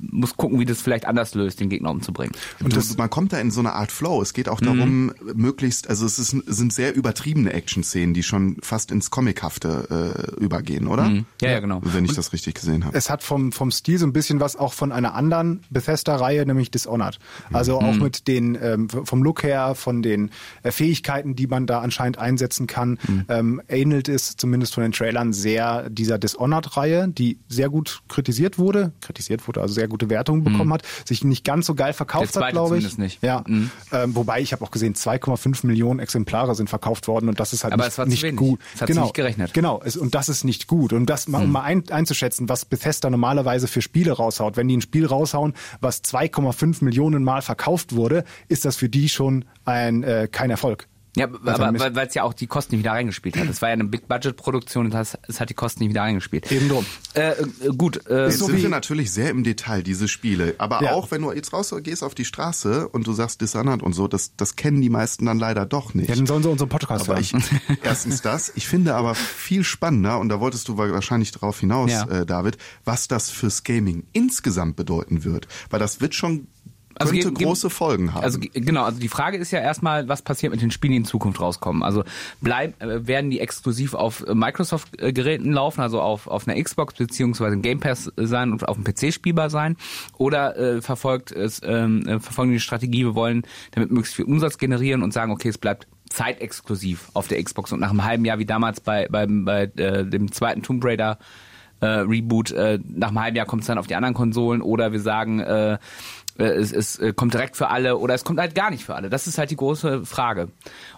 musst 0.00 0.36
gucken, 0.36 0.58
wie 0.58 0.64
das 0.64 0.80
vielleicht 0.80 1.06
anders 1.06 1.34
löst, 1.34 1.60
den 1.60 1.68
Gegner 1.68 1.90
umzubringen. 1.90 2.32
Und 2.62 2.74
das, 2.76 2.96
man 2.96 3.10
kommt 3.10 3.32
da 3.32 3.38
in 3.38 3.50
so 3.50 3.60
eine 3.60 3.72
Art 3.74 3.92
Flow. 3.92 4.20
Es 4.22 4.32
geht 4.32 4.48
auch 4.48 4.60
darum, 4.60 5.12
möglichst, 5.34 5.88
also 5.88 6.06
es, 6.06 6.18
ist, 6.18 6.30
sind 6.46 6.72
sehr 6.72 6.94
übertriebene 6.94 7.52
Action-Szenen, 7.52 8.14
die 8.14 8.22
schon 8.22 8.56
fast 8.62 8.90
ins 8.90 9.10
Comichafte 9.10 10.34
äh, 10.38 10.42
übergehen, 10.42 10.86
oder? 10.86 11.10
Ja, 11.40 11.50
ja, 11.50 11.60
genau. 11.60 11.80
Wenn 11.84 12.04
ich 12.04 12.14
das 12.14 12.23
richtig 12.32 12.54
gesehen 12.54 12.84
habe. 12.84 12.96
Es 12.96 13.10
hat 13.10 13.22
vom, 13.22 13.52
vom 13.52 13.70
Stil 13.70 13.98
so 13.98 14.06
ein 14.06 14.12
bisschen 14.12 14.40
was 14.40 14.56
auch 14.56 14.72
von 14.72 14.92
einer 14.92 15.14
anderen 15.14 15.62
Bethesda-Reihe, 15.70 16.46
nämlich 16.46 16.70
Dishonored. 16.70 17.18
Also 17.52 17.80
auch 17.80 17.94
mit 17.96 18.28
den, 18.28 18.58
ähm, 18.60 18.88
vom 18.88 19.22
Look 19.22 19.42
her, 19.42 19.74
von 19.74 20.02
den 20.02 20.30
äh, 20.62 20.70
Fähigkeiten, 20.70 21.36
die 21.36 21.46
man 21.46 21.66
da 21.66 21.80
anscheinend 21.80 22.18
einsetzen 22.18 22.66
kann, 22.66 22.98
ähm, 23.28 23.60
ähnelt 23.68 24.08
es 24.08 24.36
zumindest 24.36 24.74
von 24.74 24.82
den 24.82 24.92
Trailern 24.92 25.32
sehr 25.32 25.88
dieser 25.90 26.18
Dishonored-Reihe, 26.18 27.08
die 27.08 27.38
sehr 27.48 27.68
gut 27.68 28.02
kritisiert 28.08 28.58
wurde, 28.58 28.92
kritisiert 29.00 29.46
wurde, 29.46 29.60
also 29.60 29.74
sehr 29.74 29.88
gute 29.88 30.10
Wertungen 30.10 30.44
bekommen 30.44 30.72
hat, 30.72 30.82
sich 31.04 31.24
nicht 31.24 31.44
ganz 31.44 31.66
so 31.66 31.74
geil 31.74 31.92
verkauft 31.92 32.36
hat, 32.36 32.50
glaube 32.50 32.76
ich. 32.78 32.84
zumindest 32.84 32.98
nicht. 32.98 33.22
Ja. 33.22 33.44
Mhm. 33.46 33.70
Ähm, 33.92 34.14
wobei 34.16 34.40
ich 34.40 34.52
habe 34.52 34.64
auch 34.64 34.70
gesehen, 34.70 34.94
2,5 34.94 35.66
Millionen 35.66 36.00
Exemplare 36.00 36.54
sind 36.54 36.70
verkauft 36.70 37.08
worden 37.08 37.28
und 37.28 37.40
das 37.40 37.52
ist 37.52 37.64
halt 37.64 37.72
Aber 37.72 37.84
nicht, 37.84 37.92
es 37.92 37.98
war 37.98 38.06
zu 38.06 38.10
nicht 38.10 38.22
wenig. 38.22 38.36
gut. 38.36 38.60
Es 38.74 38.80
hat 38.80 38.88
genau, 38.88 39.02
sich 39.02 39.06
nicht 39.06 39.14
gerechnet. 39.14 39.54
Genau, 39.54 39.80
es, 39.84 39.96
und 39.96 40.14
das 40.14 40.28
ist 40.28 40.44
nicht 40.44 40.66
gut. 40.66 40.92
Und 40.92 41.06
das 41.06 41.28
mal, 41.28 41.42
um 41.42 41.52
mal 41.52 41.62
ein, 41.62 41.88
einzuschätzen, 41.90 42.13
was 42.48 42.64
Bethesda 42.64 43.10
normalerweise 43.10 43.68
für 43.68 43.82
Spiele 43.82 44.12
raushaut. 44.12 44.56
Wenn 44.56 44.68
die 44.68 44.76
ein 44.76 44.80
Spiel 44.80 45.06
raushauen, 45.06 45.54
was 45.80 46.02
2,5 46.02 46.84
Millionen 46.84 47.24
Mal 47.24 47.42
verkauft 47.42 47.94
wurde, 47.94 48.24
ist 48.48 48.64
das 48.64 48.76
für 48.76 48.88
die 48.88 49.08
schon 49.08 49.44
ein 49.64 50.02
äh, 50.02 50.28
kein 50.30 50.50
Erfolg. 50.50 50.88
Ja, 51.16 51.26
Also 51.44 51.62
aber 51.62 51.78
weil 51.78 51.94
weil 51.94 52.06
es 52.08 52.14
ja 52.14 52.24
auch 52.24 52.34
die 52.34 52.46
Kosten 52.46 52.74
nicht 52.74 52.82
wieder 52.84 52.92
reingespielt 52.92 53.36
hat. 53.36 53.48
Es 53.48 53.62
war 53.62 53.68
ja 53.68 53.74
eine 53.74 53.84
Big-Budget-Produktion 53.84 54.86
und 54.86 54.94
das, 54.94 55.16
es 55.28 55.40
hat 55.40 55.48
die 55.50 55.54
Kosten 55.54 55.80
nicht 55.80 55.90
wieder 55.90 56.02
reingespielt. 56.02 56.50
Eben 56.50 56.68
drum. 56.68 56.84
Äh, 57.14 57.30
äh, 57.32 57.44
gut, 57.76 58.06
äh, 58.08 58.24
Jetzt 58.26 58.38
so 58.38 58.46
sind 58.46 58.60
wir 58.62 58.68
natürlich 58.68 59.12
sehr 59.12 59.30
im 59.30 59.44
Detail, 59.44 59.82
diese 59.82 60.08
Spiele. 60.08 60.54
Aber 60.58 60.82
Ja. 60.82 60.92
auch 60.92 61.10
wenn 61.10 61.22
du 61.22 61.30
jetzt 61.32 61.52
rausgehst 61.52 62.02
auf 62.02 62.14
die 62.14 62.24
Straße 62.24 62.88
und 62.88 63.06
du 63.06 63.12
sagst 63.12 63.40
Dishonored 63.40 63.82
und 63.82 63.92
so, 63.92 64.08
das, 64.08 64.34
das 64.36 64.56
kennen 64.56 64.80
die 64.80 64.90
meisten 64.90 65.26
dann 65.26 65.38
leider 65.38 65.66
doch 65.66 65.94
nicht. 65.94 66.08
Ja, 66.08 66.16
dann 66.16 66.26
sollen 66.26 66.42
sie 66.42 66.48
unseren 66.50 66.68
Podcast 66.68 67.08
Aber 67.08 67.20
hören. 67.20 67.42
ich, 67.42 67.78
erstens 67.84 68.20
das, 68.22 68.52
ich 68.56 68.66
finde 68.66 68.94
aber 68.96 69.14
viel 69.14 69.62
spannender, 69.64 70.18
und 70.18 70.28
da 70.28 70.40
wolltest 70.40 70.68
du 70.68 70.76
wahrscheinlich 70.78 71.30
drauf 71.30 71.60
hinaus, 71.60 71.90
Ja. 71.92 72.08
äh, 72.08 72.26
David, 72.26 72.58
was 72.84 73.06
das 73.08 73.30
fürs 73.30 73.62
Gaming 73.62 74.04
insgesamt 74.12 74.76
bedeuten 74.76 75.24
wird. 75.24 75.46
Weil 75.70 75.78
das 75.80 76.00
wird 76.00 76.14
schon, 76.14 76.48
Also 76.98 77.12
könnte 77.12 77.28
ge- 77.28 77.38
ge- 77.38 77.46
große 77.46 77.70
Folgen 77.70 78.14
haben. 78.14 78.22
Also 78.24 78.38
ge- 78.38 78.50
genau, 78.54 78.84
also 78.84 78.98
die 79.00 79.08
Frage 79.08 79.36
ist 79.36 79.50
ja 79.50 79.60
erstmal, 79.60 80.08
was 80.08 80.22
passiert 80.22 80.52
mit 80.52 80.62
den 80.62 80.70
Spielen, 80.70 80.92
die 80.92 80.96
in 80.98 81.04
Zukunft 81.04 81.40
rauskommen? 81.40 81.82
Also 81.82 82.04
bleib, 82.40 82.80
äh, 82.82 83.06
werden 83.06 83.30
die 83.30 83.40
exklusiv 83.40 83.94
auf 83.94 84.24
äh, 84.26 84.34
Microsoft-Geräten 84.34 85.52
laufen, 85.52 85.80
also 85.80 86.00
auf, 86.00 86.26
auf 86.26 86.46
einer 86.46 86.62
Xbox 86.62 86.94
beziehungsweise 86.94 87.56
Game 87.58 87.80
Pass 87.80 88.10
sein 88.16 88.52
und 88.52 88.68
auf 88.68 88.76
dem 88.76 88.84
PC 88.84 89.12
spielbar 89.12 89.50
sein? 89.50 89.76
Oder 90.18 90.56
äh, 90.56 90.82
verfolgt 90.82 91.32
es, 91.32 91.60
ähm, 91.64 92.06
äh, 92.06 92.20
verfolgen 92.20 92.52
die 92.52 92.60
Strategie, 92.60 93.04
wir 93.04 93.14
wollen 93.14 93.42
damit 93.72 93.90
möglichst 93.90 94.14
viel 94.14 94.24
Umsatz 94.26 94.58
generieren 94.58 95.02
und 95.02 95.12
sagen, 95.12 95.32
okay, 95.32 95.48
es 95.48 95.58
bleibt 95.58 95.86
zeitexklusiv 96.10 97.10
auf 97.14 97.28
der 97.28 97.42
Xbox 97.42 97.72
und 97.72 97.80
nach 97.80 97.90
einem 97.90 98.04
halben 98.04 98.24
Jahr 98.24 98.38
wie 98.38 98.44
damals 98.46 98.80
bei, 98.80 99.08
bei, 99.10 99.26
bei 99.28 99.62
äh, 99.76 100.04
dem 100.04 100.30
zweiten 100.32 100.62
Tomb 100.62 100.84
Raider 100.84 101.18
äh, 101.80 101.86
Reboot, 101.86 102.52
äh, 102.52 102.78
nach 102.86 103.08
einem 103.08 103.20
halben 103.20 103.36
Jahr 103.36 103.46
kommt 103.46 103.62
es 103.62 103.66
dann 103.66 103.78
auf 103.78 103.86
die 103.86 103.94
anderen 103.96 104.14
Konsolen 104.14 104.62
oder 104.62 104.92
wir 104.92 105.00
sagen, 105.00 105.40
äh, 105.40 105.72
äh, 105.74 105.78
es, 106.36 106.72
es 106.72 106.98
äh, 106.98 107.12
kommt 107.12 107.34
direkt 107.34 107.56
für 107.56 107.68
alle 107.68 107.98
oder 107.98 108.14
es 108.14 108.24
kommt 108.24 108.40
halt 108.40 108.54
gar 108.54 108.70
nicht 108.70 108.84
für 108.84 108.94
alle. 108.94 109.10
Das 109.10 109.26
ist 109.26 109.38
halt 109.38 109.50
die 109.50 109.56
große 109.56 110.04
Frage. 110.04 110.48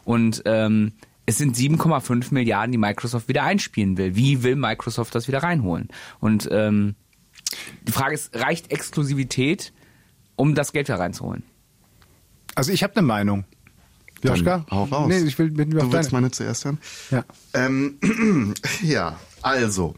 Und 0.04 0.42
ähm, 0.46 0.92
es 1.26 1.38
sind 1.38 1.56
7,5 1.56 2.32
Milliarden, 2.32 2.72
die 2.72 2.78
Microsoft 2.78 3.28
wieder 3.28 3.42
einspielen 3.42 3.98
will. 3.98 4.14
Wie 4.16 4.42
will 4.42 4.56
Microsoft 4.56 5.14
das 5.14 5.28
wieder 5.28 5.42
reinholen? 5.42 5.88
Und 6.20 6.48
ähm, 6.50 6.94
die 7.82 7.92
Frage 7.92 8.14
ist, 8.14 8.34
reicht 8.34 8.70
Exklusivität, 8.70 9.72
um 10.36 10.54
das 10.54 10.72
Geld 10.72 10.88
da 10.88 10.96
reinzuholen? 10.96 11.42
Also 12.54 12.72
ich 12.72 12.82
habe 12.82 12.96
eine 12.96 13.06
Meinung. 13.06 13.44
Joschka? 14.22 14.64
Hau 14.70 14.84
raus. 14.84 15.08
Nee, 15.08 15.18
ich 15.18 15.38
will 15.38 15.50
mit 15.50 15.68
mir 15.68 15.82
auf 15.82 15.90
du 15.90 15.92
willst 15.92 16.12
deine. 16.12 16.22
meine 16.22 16.30
zuerst 16.30 16.64
hören? 16.64 16.78
Ja. 17.10 17.24
Ähm, 17.52 17.98
ja, 18.82 19.18
also. 19.42 19.94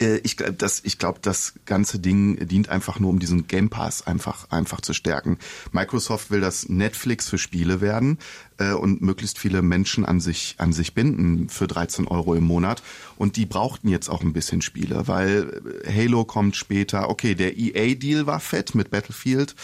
Äh, 0.00 0.18
Ich 0.18 0.36
glaube, 0.36 0.54
das, 0.54 0.80
ich 0.84 0.98
glaub, 0.98 1.22
das 1.22 1.54
ganze 1.66 1.98
Ding 1.98 2.46
dient 2.46 2.68
einfach 2.68 2.98
nur, 2.98 3.10
um 3.10 3.18
diesen 3.18 3.46
Game 3.46 3.70
Pass 3.70 4.06
einfach, 4.06 4.50
einfach 4.50 4.80
zu 4.80 4.92
stärken. 4.92 5.38
Microsoft 5.72 6.30
will 6.30 6.40
das 6.40 6.68
Netflix 6.68 7.28
für 7.28 7.38
Spiele 7.38 7.80
werden 7.80 8.18
äh, 8.58 8.72
und 8.72 9.02
möglichst 9.02 9.38
viele 9.38 9.62
Menschen 9.62 10.04
an 10.04 10.20
sich, 10.20 10.54
an 10.58 10.72
sich 10.72 10.94
binden 10.94 11.48
für 11.48 11.66
13 11.66 12.06
Euro 12.06 12.34
im 12.34 12.44
Monat. 12.44 12.82
Und 13.16 13.36
die 13.36 13.46
brauchten 13.46 13.88
jetzt 13.88 14.08
auch 14.08 14.22
ein 14.22 14.32
bisschen 14.32 14.62
Spiele, 14.62 15.08
weil 15.08 15.60
äh, 15.84 15.92
Halo 15.92 16.24
kommt 16.24 16.56
später. 16.56 17.08
Okay, 17.08 17.34
der 17.34 17.58
EA-Deal 17.58 18.26
war 18.26 18.40
fett 18.40 18.74
mit 18.74 18.90
Battlefield 18.90 19.54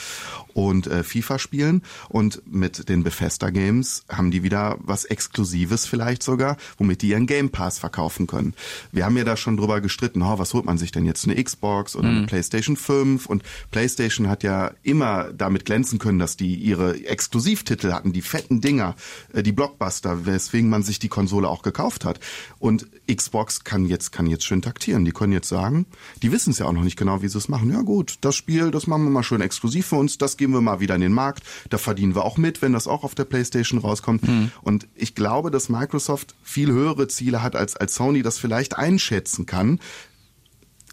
und 0.55 0.87
äh, 0.87 1.02
FIFA-Spielen 1.02 1.83
und 2.09 2.43
mit 2.50 2.88
den 2.88 3.02
Bethesda-Games 3.02 4.05
haben 4.09 4.31
die 4.31 4.43
wieder 4.43 4.78
was 4.81 5.05
Exklusives 5.05 5.87
vielleicht 5.87 6.23
sogar, 6.23 6.57
womit 6.78 7.02
die 7.02 7.09
ihren 7.09 7.26
Game 7.26 7.50
Pass 7.50 7.78
verkaufen 7.78 8.26
können. 8.26 8.55
Wir 8.90 9.05
haben 9.05 9.16
ja 9.16 9.25
da 9.25 9.37
schon 9.37 9.57
drüber 9.57 9.81
gestritten, 9.81 10.25
oh, 10.26 10.38
was 10.38 10.54
holt 10.54 10.64
man 10.64 10.78
sich 10.78 10.92
denn 10.92 11.04
jetzt, 11.04 11.26
eine 11.26 11.42
Xbox 11.42 11.97
oder 11.97 12.09
eine 12.09 12.26
PlayStation 12.26 12.76
5 12.76 13.26
und 13.26 13.42
PlayStation 13.71 14.28
hat 14.28 14.42
ja 14.42 14.73
immer 14.83 15.33
damit 15.33 15.64
glänzen 15.64 15.99
können, 15.99 16.18
dass 16.18 16.37
die 16.37 16.54
ihre 16.54 17.04
Exklusivtitel 17.04 17.92
hatten, 17.92 18.12
die 18.12 18.23
fetten 18.23 18.61
Dinger, 18.61 18.95
äh, 19.33 19.42
die 19.42 19.52
Blockbuster, 19.52 20.26
weswegen 20.26 20.68
man 20.68 20.83
sich 20.83 20.99
die 20.99 21.09
Konsole 21.09 21.49
auch 21.49 21.62
gekauft 21.62 22.04
hat. 22.04 22.21
Und 22.59 22.87
Xbox 23.12 23.64
kann 23.64 23.87
jetzt, 23.87 24.12
kann 24.12 24.26
jetzt 24.26 24.45
schön 24.45 24.62
taktieren. 24.62 25.04
Die 25.04 25.12
können 25.12 25.33
jetzt 25.33 25.49
sagen, 25.49 25.87
die 26.23 26.33
wissen 26.33 26.50
es 26.50 26.59
ja 26.59 26.66
auch 26.66 26.73
noch 26.73 26.85
nicht 26.85 26.97
genau, 26.97 27.23
wie 27.23 27.28
sie 27.28 27.38
es 27.38 27.49
machen. 27.49 27.71
Ja 27.71 27.83
gut, 27.83 28.18
das 28.21 28.37
Spiel, 28.37 28.71
das 28.71 28.87
machen 28.87 29.04
wir 29.04 29.11
mal 29.11 29.23
schön 29.23 29.40
exklusiv 29.40 29.87
für 29.87 29.97
uns, 29.97 30.18
das 30.18 30.37
geben 30.37 30.52
wir 30.52 30.61
mal 30.61 30.80
wieder 30.80 30.95
in 30.95 31.00
den 31.00 31.12
Markt, 31.12 31.42
da 31.71 31.78
verdienen 31.78 32.14
wir 32.14 32.25
auch 32.25 32.37
mit, 32.37 32.62
wenn 32.62 32.73
das 32.73 32.87
auch 32.87 33.04
auf 33.04 33.14
der 33.14 33.25
Playstation 33.25 33.80
rauskommt. 33.80 34.23
Und 34.62 34.88
ich 34.95 35.14
glaube, 35.14 35.50
dass 35.50 35.68
Microsoft 35.68 36.35
viel 36.42 36.71
höhere 36.73 37.09
Ziele 37.09 37.42
hat, 37.42 37.56
als, 37.56 37.76
als 37.76 37.95
Sony 37.95 38.23
das 38.23 38.38
vielleicht 38.38 38.76
einschätzen 38.76 39.47
kann. 39.47 39.80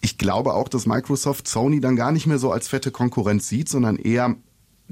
Ich 0.04 0.18
glaube 0.18 0.54
auch, 0.54 0.68
dass 0.68 0.86
Microsoft 0.86 1.48
Sony 1.48 1.80
dann 1.80 1.96
gar 1.96 2.12
nicht 2.12 2.28
mehr 2.28 2.38
so 2.38 2.52
als 2.52 2.68
fette 2.68 2.92
Konkurrenz 2.92 3.48
sieht, 3.48 3.70
sondern 3.70 3.96
eher 3.96 4.36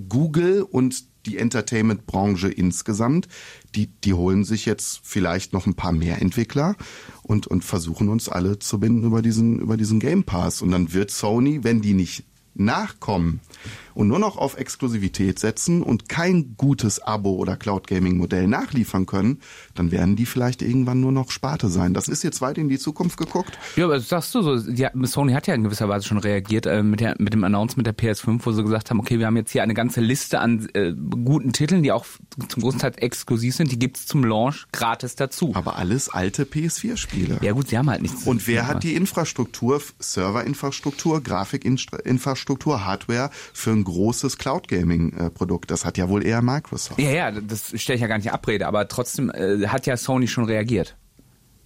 Google 0.07 0.61
und 0.63 1.03
die 1.25 1.37
Entertainment-Branche 1.37 2.47
insgesamt, 2.47 3.27
die, 3.75 3.87
die 3.87 4.13
holen 4.13 4.45
sich 4.45 4.65
jetzt 4.65 5.01
vielleicht 5.03 5.51
noch 5.51 5.67
ein 5.67 5.75
paar 5.75 5.91
mehr 5.91 6.21
Entwickler 6.21 6.77
und, 7.23 7.45
und 7.45 7.65
versuchen 7.65 8.07
uns 8.07 8.29
alle 8.29 8.57
zu 8.59 8.79
binden 8.79 9.03
über 9.03 9.21
diesen, 9.21 9.59
über 9.59 9.75
diesen 9.75 9.99
Game 9.99 10.23
Pass. 10.23 10.61
Und 10.61 10.71
dann 10.71 10.93
wird 10.93 11.11
Sony, 11.11 11.61
wenn 11.61 11.81
die 11.81 11.93
nicht 11.93 12.23
nachkommen, 12.53 13.41
und 13.93 14.07
nur 14.07 14.19
noch 14.19 14.37
auf 14.37 14.57
Exklusivität 14.57 15.39
setzen 15.39 15.81
und 15.81 16.09
kein 16.09 16.55
gutes 16.57 17.01
Abo 17.01 17.31
oder 17.31 17.57
Cloud 17.57 17.87
Gaming 17.87 18.17
Modell 18.17 18.47
nachliefern 18.47 19.05
können, 19.05 19.39
dann 19.75 19.91
werden 19.91 20.15
die 20.15 20.25
vielleicht 20.25 20.61
irgendwann 20.61 20.99
nur 20.99 21.11
noch 21.11 21.31
Sparte 21.31 21.69
sein. 21.69 21.93
Das 21.93 22.07
ist 22.07 22.23
jetzt 22.23 22.41
weit 22.41 22.57
in 22.57 22.69
die 22.69 22.79
Zukunft 22.79 23.17
geguckt. 23.17 23.57
Ja, 23.75 23.85
aber 23.85 23.95
das 23.95 24.09
sagst 24.09 24.33
du 24.35 24.41
so, 24.41 24.59
die, 24.59 24.87
Sony 25.03 25.33
hat 25.33 25.47
ja 25.47 25.53
in 25.53 25.63
gewisser 25.63 25.89
Weise 25.89 26.07
schon 26.07 26.17
reagiert 26.17 26.65
äh, 26.65 26.83
mit, 26.83 26.99
der, 26.99 27.15
mit 27.19 27.33
dem 27.33 27.43
Announcement 27.43 27.85
der 27.85 27.97
PS5, 27.97 28.39
wo 28.43 28.51
sie 28.51 28.63
gesagt 28.63 28.89
haben, 28.89 28.99
okay, 28.99 29.19
wir 29.19 29.25
haben 29.25 29.37
jetzt 29.37 29.51
hier 29.51 29.63
eine 29.63 29.73
ganze 29.73 30.01
Liste 30.01 30.39
an 30.39 30.67
äh, 30.73 30.93
guten 30.93 31.53
Titeln, 31.53 31.83
die 31.83 31.91
auch 31.91 32.05
zum 32.47 32.61
großen 32.61 32.79
Teil 32.79 32.93
exklusiv 32.97 33.55
sind, 33.55 33.71
die 33.71 33.79
gibt's 33.79 34.05
zum 34.05 34.23
Launch 34.23 34.67
gratis 34.71 35.15
dazu. 35.15 35.51
Aber 35.53 35.75
alles 35.77 36.09
alte 36.09 36.43
PS4-Spiele. 36.43 37.39
Ja 37.41 37.53
gut, 37.53 37.69
sie 37.69 37.77
haben 37.77 37.89
halt 37.89 38.01
nichts. 38.01 38.25
Und 38.25 38.47
wer 38.47 38.67
hat 38.67 38.83
die 38.83 38.95
Infrastruktur, 38.95 39.81
Serverinfrastruktur, 39.99 41.21
Grafikinfrastruktur, 41.21 42.85
Hardware 42.85 43.29
für 43.53 43.71
ein 43.71 43.80
großes 43.83 44.37
Cloud 44.37 44.67
Gaming-Produkt? 44.67 45.71
Das 45.71 45.85
hat 45.85 45.97
ja 45.97 46.09
wohl 46.09 46.25
eher 46.25 46.41
Microsoft. 46.41 46.99
Ja, 46.99 47.11
ja, 47.11 47.31
das 47.31 47.79
stelle 47.79 47.95
ich 47.95 48.01
ja 48.01 48.07
gar 48.07 48.17
nicht 48.17 48.27
in 48.27 48.33
Abrede, 48.33 48.67
aber 48.67 48.87
trotzdem 48.87 49.29
äh, 49.29 49.67
hat 49.67 49.85
ja 49.85 49.97
Sony 49.97 50.27
schon 50.27 50.45
reagiert. 50.45 50.95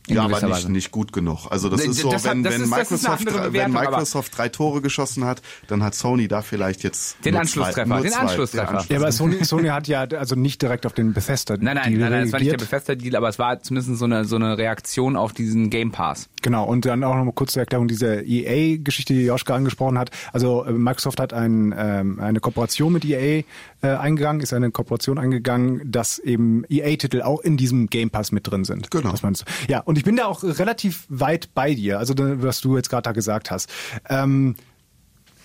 Ja, 0.08 0.24
aber 0.24 0.40
nicht, 0.42 0.50
Weise. 0.50 0.72
nicht 0.72 0.92
gut 0.92 1.12
genug. 1.14 1.48
Also 1.50 1.70
das 1.70 1.82
Nee, 1.82 1.88
ist 1.92 2.00
so, 2.02 2.12
das 2.12 2.26
hat- 2.26 2.32
wenn, 2.32 2.44
das 2.44 2.54
wenn, 2.54 2.62
ist- 2.64 2.72
das 2.72 2.78
Microsoft, 2.90 3.26
wenn 3.26 3.34
Bewertung, 3.52 3.76
aber- 3.78 3.90
Microsoft 3.92 4.38
drei 4.38 4.50
Tore 4.50 4.82
geschossen 4.82 5.26
hat, 5.26 5.42
dann 5.68 5.84
hat 5.84 5.96
Sony 5.96 6.28
da 6.28 6.42
vielleicht 6.42 6.84
jetzt 6.84 7.18
Den 7.26 7.34
nur 7.34 7.42
Anschlusstreffer, 7.42 7.88
zwei, 7.88 7.96
nur 7.96 8.04
den 8.04 8.12
zwei, 8.12 8.20
Anschlusstreffer. 8.20 8.86
Ja, 8.90 8.98
aber 8.98 9.12
Sony, 9.12 9.44
Sony 9.44 9.68
hat 9.70 9.88
ja 9.88 10.02
also 10.02 10.36
nicht 10.36 10.62
direkt 10.62 10.86
auf 10.86 10.94
den 10.94 11.14
Bethesda 11.14 11.56
Nein, 11.60 11.76
nein, 11.76 11.90
Deal 11.92 12.00
nein, 12.02 12.12
nein, 12.12 12.24
es 12.28 12.32
war 12.34 12.40
nicht 12.40 12.52
der 12.52 12.60
reagiert. 12.60 12.70
Bethesda-Deal, 12.72 13.16
aber 13.16 13.30
es 13.30 13.40
war 13.40 13.62
zumindest 13.62 13.98
so 13.98 14.06
eine, 14.06 14.26
so 14.26 14.36
eine 14.36 14.58
Reaktion 14.58 15.16
auf 15.16 15.34
diesen 15.34 15.70
Game 15.70 15.92
Pass. 15.92 16.30
Genau, 16.42 16.66
und 16.66 16.86
dann 16.86 17.04
auch 17.04 17.16
noch 17.16 17.24
mal 17.26 17.32
kurz 17.34 17.54
zur 17.54 17.62
Erklärung 17.62 17.88
dieser 17.88 18.24
EA-Geschichte, 18.24 19.14
die 19.14 19.24
Joschka 19.26 19.56
angesprochen 19.56 19.98
hat. 19.98 20.12
Also 20.34 20.64
äh, 20.66 20.72
Microsoft 20.72 21.20
hat 21.20 21.34
ein, 21.34 21.74
ähm, 21.78 22.20
eine 22.20 22.40
Kooperation 22.40 22.94
mit 22.94 23.04
EA 23.06 23.44
äh, 23.82 23.88
eingegangen, 23.88 24.42
ist 24.42 24.54
eine 24.54 24.70
Kooperation 24.72 25.18
eingegangen, 25.18 25.82
dass 25.92 26.20
eben 26.20 26.64
EA-Titel 26.70 27.22
auch 27.22 27.42
in 27.42 27.58
diesem 27.58 27.88
Game 27.88 28.10
Pass 28.12 28.32
mit 28.32 28.50
drin 28.50 28.64
sind. 28.64 28.92
Genau. 28.92 29.12
Das 29.12 29.24
meinst 29.24 29.42
du? 29.42 29.72
Ja, 29.72 29.80
und 29.80 29.95
ich 29.98 30.04
bin 30.04 30.16
da 30.16 30.26
auch 30.26 30.44
relativ 30.44 31.06
weit 31.10 31.54
bei 31.54 31.74
dir, 31.74 32.00
also 32.00 32.14
was 32.18 32.62
du 32.62 32.76
jetzt 32.76 32.90
gerade 32.90 33.04
da 33.04 33.12
gesagt 33.12 33.52
hast. 33.52 33.70
Ähm, 34.10 34.56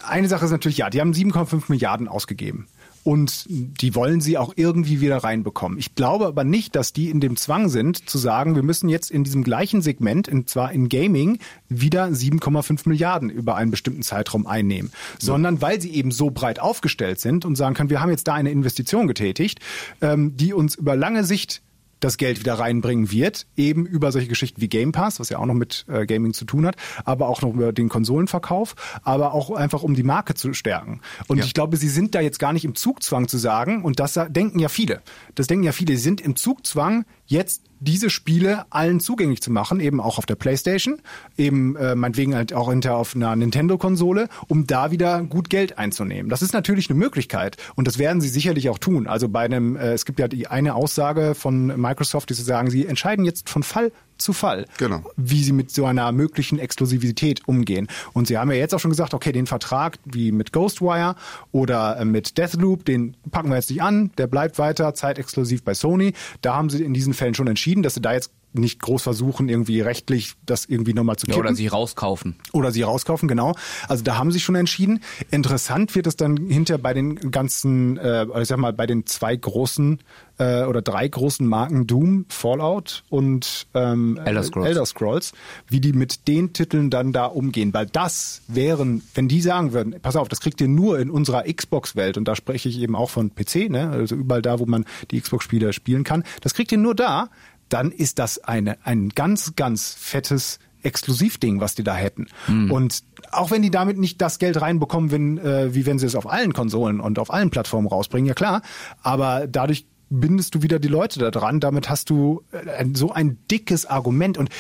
eine 0.07 0.29
Sache 0.29 0.45
ist 0.45 0.51
natürlich, 0.51 0.79
ja, 0.79 0.91
die 0.91 1.01
haben 1.01 1.13
7,5 1.13 1.65
Milliarden 1.69 2.09
ausgegeben. 2.09 2.67
Und 3.03 3.47
die 3.49 3.95
wollen 3.95 4.21
sie 4.21 4.37
auch 4.37 4.53
irgendwie 4.57 5.01
wieder 5.01 5.17
reinbekommen. 5.19 5.79
Ich 5.79 5.95
glaube 5.95 6.27
aber 6.27 6.45
nicht, 6.45 6.77
dass 6.77 6.93
die 6.93 7.09
in 7.09 7.21
dem 7.21 7.37
Zwang 7.37 7.71
sind, 7.71 8.11
zu 8.11 8.19
sagen, 8.19 8.57
wir 8.57 8.63
müssen 8.63 8.91
jetzt 8.91 9.11
in 9.11 9.25
diesem 9.25 9.43
gleichen 9.43 9.81
Segment, 9.81 10.29
und 10.29 10.51
zwar 10.51 10.73
in 10.73 10.91
Gaming, 10.91 11.39
wieder 11.71 12.05
7,5 12.09 12.87
Milliarden 12.87 13.31
über 13.31 13.57
einen 13.57 13.71
bestimmten 13.71 14.03
Zeitraum 14.03 14.47
einnehmen. 14.47 14.93
Sondern 15.19 15.63
weil 15.63 15.81
sie 15.81 15.95
eben 15.95 16.11
so 16.11 16.31
breit 16.31 16.61
aufgestellt 16.61 17.21
sind 17.21 17.47
und 17.47 17.57
sagen 17.57 17.75
können, 17.75 17.89
wir 17.89 18.03
haben 18.03 18.11
jetzt 18.11 18.29
da 18.29 18.35
eine 18.35 18.51
Investition 18.51 19.07
getätigt, 19.07 19.61
ähm, 20.03 20.37
die 20.37 20.53
uns 20.53 20.75
über 20.75 20.95
lange 20.95 21.25
Sicht 21.25 21.63
das 22.01 22.17
Geld 22.17 22.41
wieder 22.41 22.55
reinbringen 22.55 23.11
wird, 23.11 23.47
eben 23.57 23.87
über 23.87 24.11
solche 24.13 24.29
Geschichten 24.29 24.61
wie 24.61 24.69
Game 24.69 24.93
Pass, 24.93 25.21
was 25.21 25.29
ja 25.29 25.39
auch 25.39 25.47
noch 25.47 25.55
mit 25.55 25.85
äh, 25.89 26.07
Gaming 26.07 26.33
zu 26.33 26.45
tun 26.45 26.67
hat, 26.67 26.77
aber 27.05 27.29
auch 27.29 27.43
noch 27.43 27.55
über 27.55 27.73
den 27.73 27.89
Konsolenverkauf, 27.89 28.75
aber 29.03 29.35
auch 29.35 29.51
einfach 29.51 29.83
um 29.83 29.95
die 29.95 30.03
Marke 30.03 30.35
zu 30.35 30.53
stärken. 30.55 31.01
Und 31.29 31.39
Ja. 31.39 31.45
ich 31.45 31.55
glaube, 31.55 31.77
sie 31.77 31.89
sind 31.89 32.15
da 32.15 32.21
jetzt 32.21 32.39
gar 32.39 32.53
nicht 32.53 32.65
im 32.65 32.75
Zugzwang 32.75 33.29
zu 33.29 33.39
sagen, 33.39 33.83
und 33.83 34.01
das 34.01 34.19
denken 34.29 34.59
ja 34.59 34.69
viele, 34.69 35.03
das 35.35 35.47
denken 35.47 35.65
ja 35.65 35.73
viele, 35.73 35.97
sie 35.97 36.03
sind 36.03 36.21
im 36.21 36.37
Zugzwang, 36.37 37.05
jetzt 37.27 37.63
diese 37.83 38.11
Spiele 38.11 38.67
allen 38.71 39.01
zugänglich 39.01 39.41
zu 39.41 39.51
machen, 39.51 39.81
eben 39.81 40.01
auch 40.01 40.19
auf 40.19 40.27
der 40.27 40.35
Playstation, 40.35 41.01
eben 41.39 41.77
äh, 41.77 41.95
meinetwegen 41.95 42.35
halt 42.35 42.53
auch 42.53 42.69
hinter 42.69 42.97
auf 42.97 43.17
einer 43.17 43.35
Nintendo-Konsole, 43.37 44.29
um 44.49 44.67
da 44.67 44.91
wieder 44.91 45.23
gut 45.23 45.49
Geld 45.49 45.79
einzunehmen. 45.79 46.29
Das 46.29 46.43
ist 46.43 46.53
natürlich 46.53 46.91
eine 46.91 46.99
Möglichkeit 46.99 47.57
und 47.77 47.87
das 47.89 47.99
werden 47.99 48.21
sie 48.21 48.29
sicherlich 48.29 48.69
auch 48.69 48.79
tun. 48.79 49.07
Also 49.07 49.29
bei 49.31 49.41
einem, 49.47 49.77
äh, 49.77 49.93
es 49.93 50.05
gibt 50.05 50.19
ja 50.19 50.29
die 50.29 50.47
eine 50.47 50.75
Aussage 50.75 51.35
von 51.35 51.81
Microsoft, 51.91 52.31
die 52.31 52.35
sagen, 52.35 52.71
sie 52.71 52.87
entscheiden 52.87 53.25
jetzt 53.25 53.49
von 53.49 53.63
Fall 53.63 53.93
zu 54.17 54.33
Fall, 54.33 54.67
Genau. 54.79 55.03
wie 55.17 55.43
sie 55.43 55.53
mit 55.53 55.71
so 55.71 55.87
einer 55.87 56.13
möglichen 56.13 56.59
Exklusivität 56.59 57.49
umgehen. 57.49 57.89
Und 58.13 58.29
sie 58.29 58.39
haben 58.39 58.51
ja 58.51 58.57
jetzt 58.59 58.75
auch 58.75 58.79
schon 58.79 58.91
gesagt, 58.91 59.15
okay, 59.15 59.33
den 59.33 59.47
Vertrag 59.47 59.99
wie 60.05 60.31
mit 60.31 60.53
Ghostwire 60.53 61.17
oder 61.53 61.99
äh, 61.99 62.05
mit 62.05 62.37
Deathloop, 62.39 62.85
den 62.85 63.17
packen 63.31 63.49
wir 63.49 63.57
jetzt 63.57 63.71
nicht 63.71 63.83
an, 63.83 64.11
der 64.19 64.27
bleibt 64.27 64.59
weiter 64.59 64.95
zeitexklusiv 64.95 65.63
bei 65.65 65.75
Sony. 65.75 66.13
Da 66.43 66.55
haben 66.55 66.71
sie 66.71 66.85
in 66.85 66.95
diesen 66.95 67.15
Fällen 67.15 67.35
schon 67.35 67.47
entschieden, 67.49 67.83
dass 67.83 67.95
sie 67.95 68.03
da 68.03 68.13
jetzt 68.13 68.31
nicht 68.53 68.81
groß 68.81 69.03
versuchen, 69.03 69.49
irgendwie 69.49 69.81
rechtlich 69.81 70.35
das 70.47 70.65
irgendwie 70.67 70.95
nochmal 70.95 71.17
zu 71.17 71.27
Ja, 71.27 71.35
kippen. 71.35 71.47
oder 71.49 71.55
sie 71.55 71.67
rauskaufen. 71.69 72.37
Oder 72.53 72.71
sie 72.73 72.83
rauskaufen, 72.83 73.29
genau. 73.29 73.55
Also 73.89 74.03
da 74.05 74.17
haben 74.17 74.33
sie 74.33 74.41
schon 74.41 74.55
entschieden. 74.55 75.01
Interessant 75.31 75.95
wird 75.95 76.07
es 76.07 76.17
dann 76.17 76.37
hinter 76.37 76.79
bei 76.79 76.95
den 76.95 77.31
ganzen, 77.31 77.97
äh, 77.99 78.27
ich 78.41 78.49
sag 78.49 78.59
mal, 78.59 78.73
bei 78.73 78.87
den 78.87 79.07
zwei 79.07 79.37
großen 79.37 80.01
äh, 80.39 80.65
oder 80.65 80.83
drei 80.83 81.07
großen 81.07 81.47
Marken 81.47 81.87
Doom, 81.87 82.25
Fallout 82.29 83.05
und 83.11 83.67
ähm, 83.75 84.19
Elder 84.25 84.43
Scrolls. 84.43 84.69
Elder 84.69 84.87
Scrolls, 84.87 85.33
wie 85.69 85.81
die 85.81 85.93
mit 85.93 86.27
den 86.29 86.53
Titeln 86.53 86.91
dann 86.91 87.13
da 87.13 87.27
umgehen. 87.27 87.73
Weil 87.75 87.87
das 87.87 88.43
wären, 88.49 89.03
wenn 89.15 89.29
die 89.29 89.43
sagen 89.43 89.73
würden, 89.73 89.95
pass 90.01 90.17
auf, 90.17 90.29
das 90.29 90.41
kriegt 90.41 90.61
ihr 90.61 90.69
nur 90.69 90.99
in 90.99 91.11
unserer 91.11 91.45
Xbox-Welt, 91.45 92.17
und 92.17 92.27
da 92.27 92.35
spreche 92.35 92.69
ich 92.69 92.81
eben 92.81 92.97
auch 92.97 93.11
von 93.11 93.35
PC, 93.35 93.71
ne? 93.71 93.91
also 93.91 94.15
überall 94.17 94.43
da, 94.43 94.59
wo 94.59 94.67
man 94.67 94.85
die 95.11 95.21
Xbox-Spiele 95.21 95.73
spielen 95.73 96.05
kann, 96.05 96.25
das 96.41 96.55
kriegt 96.55 96.73
ihr 96.73 96.79
nur 96.79 96.95
da, 96.95 97.29
dann 97.71 97.91
ist 97.91 98.19
das 98.19 98.39
eine, 98.39 98.77
ein 98.85 99.09
ganz, 99.11 99.55
ganz 99.57 99.95
fettes 99.99 100.59
Exklusivding, 100.83 101.61
was 101.61 101.75
die 101.75 101.85
da 101.85 101.95
hätten. 101.95 102.27
Und 102.71 103.03
auch 103.33 103.51
wenn 103.51 103.63
die 103.63 103.71
damit 103.71 103.99
nicht 103.99 104.21
das 104.21 104.39
Geld 104.39 104.61
reinbekommen, 104.61 105.11
wenn, 105.11 105.39
äh, 105.39 105.75
wie 105.75 105.87
wenn 105.87 105.99
sie 105.99 106.07
es 106.07 106.15
auf 106.15 106.31
allen 106.31 106.53
Konsolen 106.53 107.01
und 107.01 107.19
auf 107.19 107.33
allen 107.33 107.51
Plattformen 107.51 107.87
rausbringen, 107.87 108.27
ja 108.27 108.35
klar, 108.35 108.63
aber 109.03 109.47
dadurch 109.47 109.87
bindest 110.11 110.55
du 110.57 110.63
wieder 110.63 110.79
die 110.79 110.89
Leute 110.89 111.21
da 111.21 111.31
dran. 111.31 111.61
Damit 111.61 111.89
hast 111.89 112.11
du 112.11 112.43
äh, 112.51 112.85
so 112.95 113.13
ein 113.13 113.39
dickes 113.51 113.87
Argument. 113.87 114.37
Und 114.37 114.51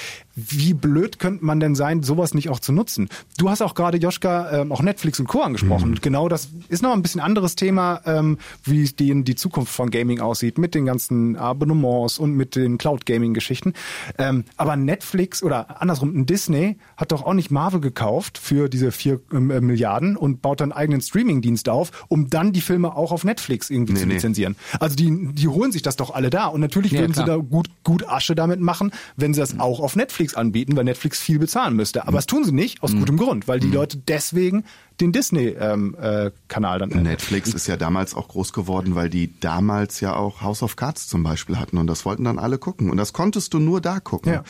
wie 0.48 0.74
blöd 0.74 1.18
könnte 1.18 1.44
man 1.44 1.60
denn 1.60 1.74
sein, 1.74 2.02
sowas 2.02 2.34
nicht 2.34 2.48
auch 2.48 2.60
zu 2.60 2.72
nutzen? 2.72 3.08
Du 3.38 3.50
hast 3.50 3.62
auch 3.62 3.74
gerade, 3.74 3.98
Joschka, 3.98 4.60
ähm, 4.62 4.72
auch 4.72 4.82
Netflix 4.82 5.20
und 5.20 5.26
Co. 5.28 5.42
angesprochen. 5.42 5.90
Und 5.90 6.02
genau 6.02 6.28
das 6.28 6.48
ist 6.68 6.82
noch 6.82 6.92
ein 6.92 7.02
bisschen 7.02 7.20
anderes 7.20 7.56
Thema, 7.56 8.00
ähm, 8.06 8.38
wie 8.64 8.84
die, 8.84 9.22
die 9.24 9.34
Zukunft 9.34 9.72
von 9.72 9.90
Gaming 9.90 10.20
aussieht, 10.20 10.58
mit 10.58 10.74
den 10.74 10.86
ganzen 10.86 11.36
Abonnements 11.36 12.18
und 12.18 12.32
mit 12.34 12.56
den 12.56 12.78
Cloud-Gaming-Geschichten. 12.78 13.74
Ähm, 14.18 14.44
aber 14.56 14.76
Netflix 14.76 15.42
oder 15.42 15.80
andersrum, 15.80 16.14
ein 16.16 16.26
Disney 16.26 16.78
hat 16.96 17.12
doch 17.12 17.24
auch 17.24 17.34
nicht 17.34 17.50
Marvel 17.50 17.80
gekauft 17.80 18.38
für 18.38 18.68
diese 18.68 18.92
vier 18.92 19.20
ähm, 19.32 19.50
äh, 19.50 19.60
Milliarden 19.60 20.16
und 20.16 20.42
baut 20.42 20.60
dann 20.60 20.72
einen 20.72 20.78
eigenen 20.80 21.00
Streaming-Dienst 21.00 21.68
auf, 21.68 22.04
um 22.08 22.30
dann 22.30 22.52
die 22.52 22.60
Filme 22.60 22.94
auch 22.96 23.12
auf 23.12 23.24
Netflix 23.24 23.70
irgendwie 23.70 23.92
Nee, 23.94 24.00
zu 24.00 24.06
nee. 24.06 24.14
lizenzieren. 24.14 24.56
Also 24.78 24.96
die, 24.96 25.28
die 25.32 25.48
holen 25.48 25.72
sich 25.72 25.82
das 25.82 25.96
doch 25.96 26.10
alle 26.14 26.30
da. 26.30 26.46
Und 26.46 26.60
natürlich 26.60 26.92
Ja, 26.92 27.00
würden 27.00 27.14
sie 27.14 27.22
klar. 27.24 27.38
da 27.38 27.42
gut, 27.42 27.68
gut 27.84 28.08
Asche 28.08 28.34
damit 28.34 28.60
machen, 28.60 28.92
wenn 29.16 29.34
sie 29.34 29.40
das 29.40 29.58
auch 29.58 29.80
auf 29.80 29.96
Netflix 29.96 30.29
anbieten, 30.34 30.76
weil 30.76 30.84
Netflix 30.84 31.20
viel 31.20 31.38
bezahlen 31.38 31.74
müsste. 31.74 32.00
Mhm. 32.00 32.08
Aber 32.08 32.18
das 32.18 32.26
tun 32.26 32.44
sie 32.44 32.52
nicht, 32.52 32.82
aus 32.82 32.94
gutem 32.94 33.16
Grund, 33.16 33.48
weil 33.48 33.60
die 33.60 33.70
Leute 33.70 33.98
deswegen 33.98 34.64
den 35.00 35.12
Disney-Kanal 35.12 36.78
dann 36.78 36.90
Netflix 37.02 37.54
ist 37.54 37.66
ja 37.66 37.76
damals 37.76 38.14
auch 38.14 38.28
groß 38.28 38.52
geworden, 38.52 38.94
weil 38.94 39.08
die 39.08 39.38
damals 39.40 40.00
ja 40.00 40.14
auch 40.16 40.42
House 40.42 40.62
of 40.62 40.76
Cards 40.76 41.08
zum 41.08 41.22
Beispiel 41.22 41.58
hatten 41.58 41.78
und 41.78 41.86
das 41.86 42.04
wollten 42.04 42.24
dann 42.24 42.38
alle 42.38 42.58
gucken 42.58 42.90
und 42.90 42.96
das 42.96 43.12
konntest 43.12 43.54
du 43.54 43.58
nur 43.58 43.80
da 43.80 44.00
gucken. 44.00 44.32
Ja. 44.32 44.44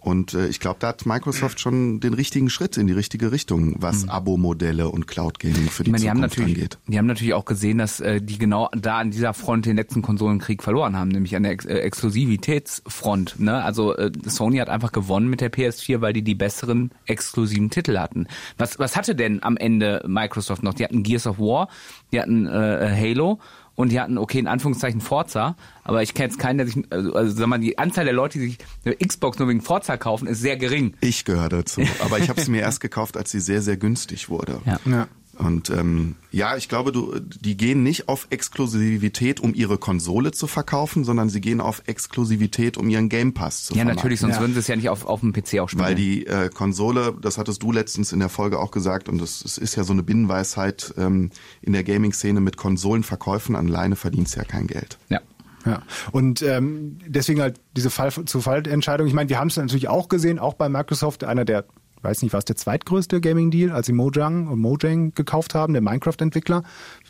Und 0.00 0.32
äh, 0.34 0.46
ich 0.46 0.60
glaube, 0.60 0.76
da 0.78 0.88
hat 0.88 1.06
Microsoft 1.06 1.58
schon 1.58 1.98
den 1.98 2.14
richtigen 2.14 2.50
Schritt 2.50 2.76
in 2.76 2.86
die 2.86 2.92
richtige 2.92 3.32
Richtung, 3.32 3.74
was 3.78 4.04
Mhm. 4.04 4.10
Abo-Modelle 4.10 4.88
und 4.90 5.08
Cloud 5.08 5.40
Gaming 5.40 5.68
für 5.68 5.82
die 5.82 5.88
Ich 5.88 5.92
meine, 5.92 6.02
die 6.04 6.10
haben 6.10 6.20
natürlich, 6.20 6.54
angeht. 6.54 6.78
die 6.86 6.98
haben 6.98 7.06
natürlich 7.06 7.34
auch 7.34 7.44
gesehen, 7.44 7.78
dass 7.78 7.98
äh, 7.98 8.20
die 8.20 8.38
genau 8.38 8.68
da 8.76 8.98
an 8.98 9.10
dieser 9.10 9.34
Front 9.34 9.66
den 9.66 9.74
letzten 9.76 10.02
Konsolenkrieg 10.02 10.62
verloren 10.62 10.96
haben, 10.96 11.08
nämlich 11.08 11.34
an 11.34 11.42
der 11.42 11.50
Ex 11.52 11.64
äh, 11.64 11.78
Exklusivitätsfront. 11.78 13.40
Ne? 13.40 13.62
Also 13.62 13.96
äh, 13.96 14.12
Sony 14.26 14.58
hat 14.58 14.68
einfach 14.68 14.92
gewonnen 14.92 15.28
mit 15.28 15.40
der 15.40 15.52
PS4, 15.52 16.00
weil 16.00 16.12
die 16.12 16.22
die 16.22 16.34
besseren 16.36 16.92
exklusiven 17.06 17.70
Titel 17.70 17.98
hatten. 17.98 18.26
Was 18.56 18.78
was 18.78 18.96
hatte 18.96 19.14
denn 19.14 19.42
am 19.42 19.56
Ende 19.56 19.77
Microsoft 20.06 20.62
noch? 20.62 20.74
Die 20.74 20.84
hatten 20.84 21.02
Gears 21.02 21.26
of 21.26 21.38
War, 21.38 21.68
die 22.12 22.20
hatten 22.20 22.46
äh, 22.46 22.94
Halo. 22.96 23.38
Und 23.74 23.92
die 23.92 24.00
hatten, 24.00 24.18
okay, 24.18 24.40
in 24.40 24.48
Anführungszeichen 24.48 25.00
Forza, 25.00 25.54
aber 25.84 26.02
ich 26.02 26.12
kenne 26.12 26.30
jetzt 26.30 26.40
keinen, 26.40 26.58
der 26.58 26.66
sich, 26.66 26.82
also, 26.90 27.12
also 27.12 27.36
sag 27.36 27.46
mal, 27.46 27.60
die 27.60 27.78
Anzahl 27.78 28.04
der 28.04 28.12
Leute, 28.12 28.40
die 28.40 28.48
sich 28.48 28.58
eine 28.84 28.96
Xbox 28.96 29.38
nur 29.38 29.46
wegen 29.46 29.60
Forza 29.60 29.96
kaufen, 29.96 30.26
ist 30.26 30.40
sehr 30.40 30.56
gering. 30.56 30.94
Ich 31.00 31.24
gehöre 31.24 31.48
dazu, 31.48 31.82
aber 32.04 32.18
ich 32.18 32.28
habe 32.28 32.40
sie 32.40 32.50
mir 32.50 32.62
erst 32.62 32.80
gekauft, 32.80 33.16
als 33.16 33.30
sie 33.30 33.38
sehr, 33.38 33.62
sehr 33.62 33.76
günstig 33.76 34.30
wurde. 34.30 34.60
Ja. 34.66 34.80
Ja. 34.84 35.06
Und 35.38 35.70
ähm, 35.70 36.16
ja, 36.32 36.56
ich 36.56 36.68
glaube, 36.68 36.90
du, 36.92 37.18
die 37.20 37.56
gehen 37.56 37.82
nicht 37.84 38.08
auf 38.08 38.26
Exklusivität, 38.30 39.40
um 39.40 39.54
ihre 39.54 39.78
Konsole 39.78 40.32
zu 40.32 40.46
verkaufen, 40.46 41.04
sondern 41.04 41.28
sie 41.28 41.40
gehen 41.40 41.60
auf 41.60 41.82
Exklusivität, 41.86 42.76
um 42.76 42.88
ihren 42.88 43.08
Game 43.08 43.34
Pass 43.34 43.64
zu 43.64 43.72
Ja, 43.74 43.78
vermarkten. 43.78 43.96
natürlich, 43.96 44.20
sonst 44.20 44.34
Ja. 44.34 44.40
würden 44.40 44.52
sie 44.54 44.58
es 44.58 44.66
ja 44.66 44.76
nicht 44.76 44.88
auf, 44.88 45.04
auf 45.06 45.20
dem 45.20 45.32
PC 45.32 45.60
auch 45.60 45.68
spielen. 45.68 45.84
Weil 45.86 45.94
die 45.94 46.26
äh, 46.26 46.48
Konsole, 46.50 47.14
das 47.20 47.38
hattest 47.38 47.62
du 47.62 47.70
letztens 47.72 48.12
in 48.12 48.18
der 48.18 48.28
Folge 48.28 48.58
auch 48.58 48.70
gesagt, 48.72 49.08
und 49.08 49.18
das, 49.20 49.40
das 49.40 49.58
ist 49.58 49.76
ja 49.76 49.84
so 49.84 49.92
eine 49.92 50.02
Binnenweisheit 50.02 50.92
ähm, 50.98 51.30
in 51.62 51.72
der 51.72 51.84
Gaming-Szene 51.84 52.40
mit 52.40 52.56
Konsolenverkäufen 52.56 53.54
alleine 53.56 53.96
verdienst 53.96 54.36
ja 54.36 54.44
kein 54.44 54.66
Geld. 54.66 54.98
ja. 55.08 55.20
Ja, 55.66 55.82
und 56.12 56.40
ähm, 56.40 56.98
deswegen 57.04 57.40
halt 57.42 57.60
diese 57.76 57.90
Fall 57.90 58.10
zu 58.12 58.40
Fallentscheidung. 58.40 59.06
Ich 59.06 59.12
meine, 59.12 59.28
wir 59.28 59.38
haben 59.38 59.48
es 59.48 59.56
natürlich 59.56 59.88
auch 59.88 60.08
gesehen, 60.08 60.38
auch 60.38 60.54
bei 60.54 60.68
Microsoft, 60.70 61.24
einer 61.24 61.44
der 61.44 61.66
weiß 62.02 62.22
nicht, 62.22 62.32
war 62.32 62.38
es 62.38 62.44
der 62.44 62.56
zweitgrößte 62.56 63.20
Gaming-Deal, 63.20 63.70
als 63.70 63.86
sie 63.86 63.92
Mojang 63.92 64.48
und 64.48 64.60
Mojang 64.60 65.12
gekauft 65.14 65.54
haben, 65.54 65.72
der 65.72 65.82
Minecraft-Entwickler, 65.82 66.62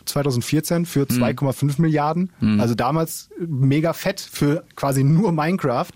2014 0.09 0.85
für 0.85 1.03
2,5 1.03 1.81
Milliarden. 1.81 2.31
Also 2.59 2.75
damals 2.75 3.29
mega 3.39 3.93
fett 3.93 4.19
für 4.19 4.63
quasi 4.75 5.03
nur 5.03 5.31
Minecraft. 5.31 5.87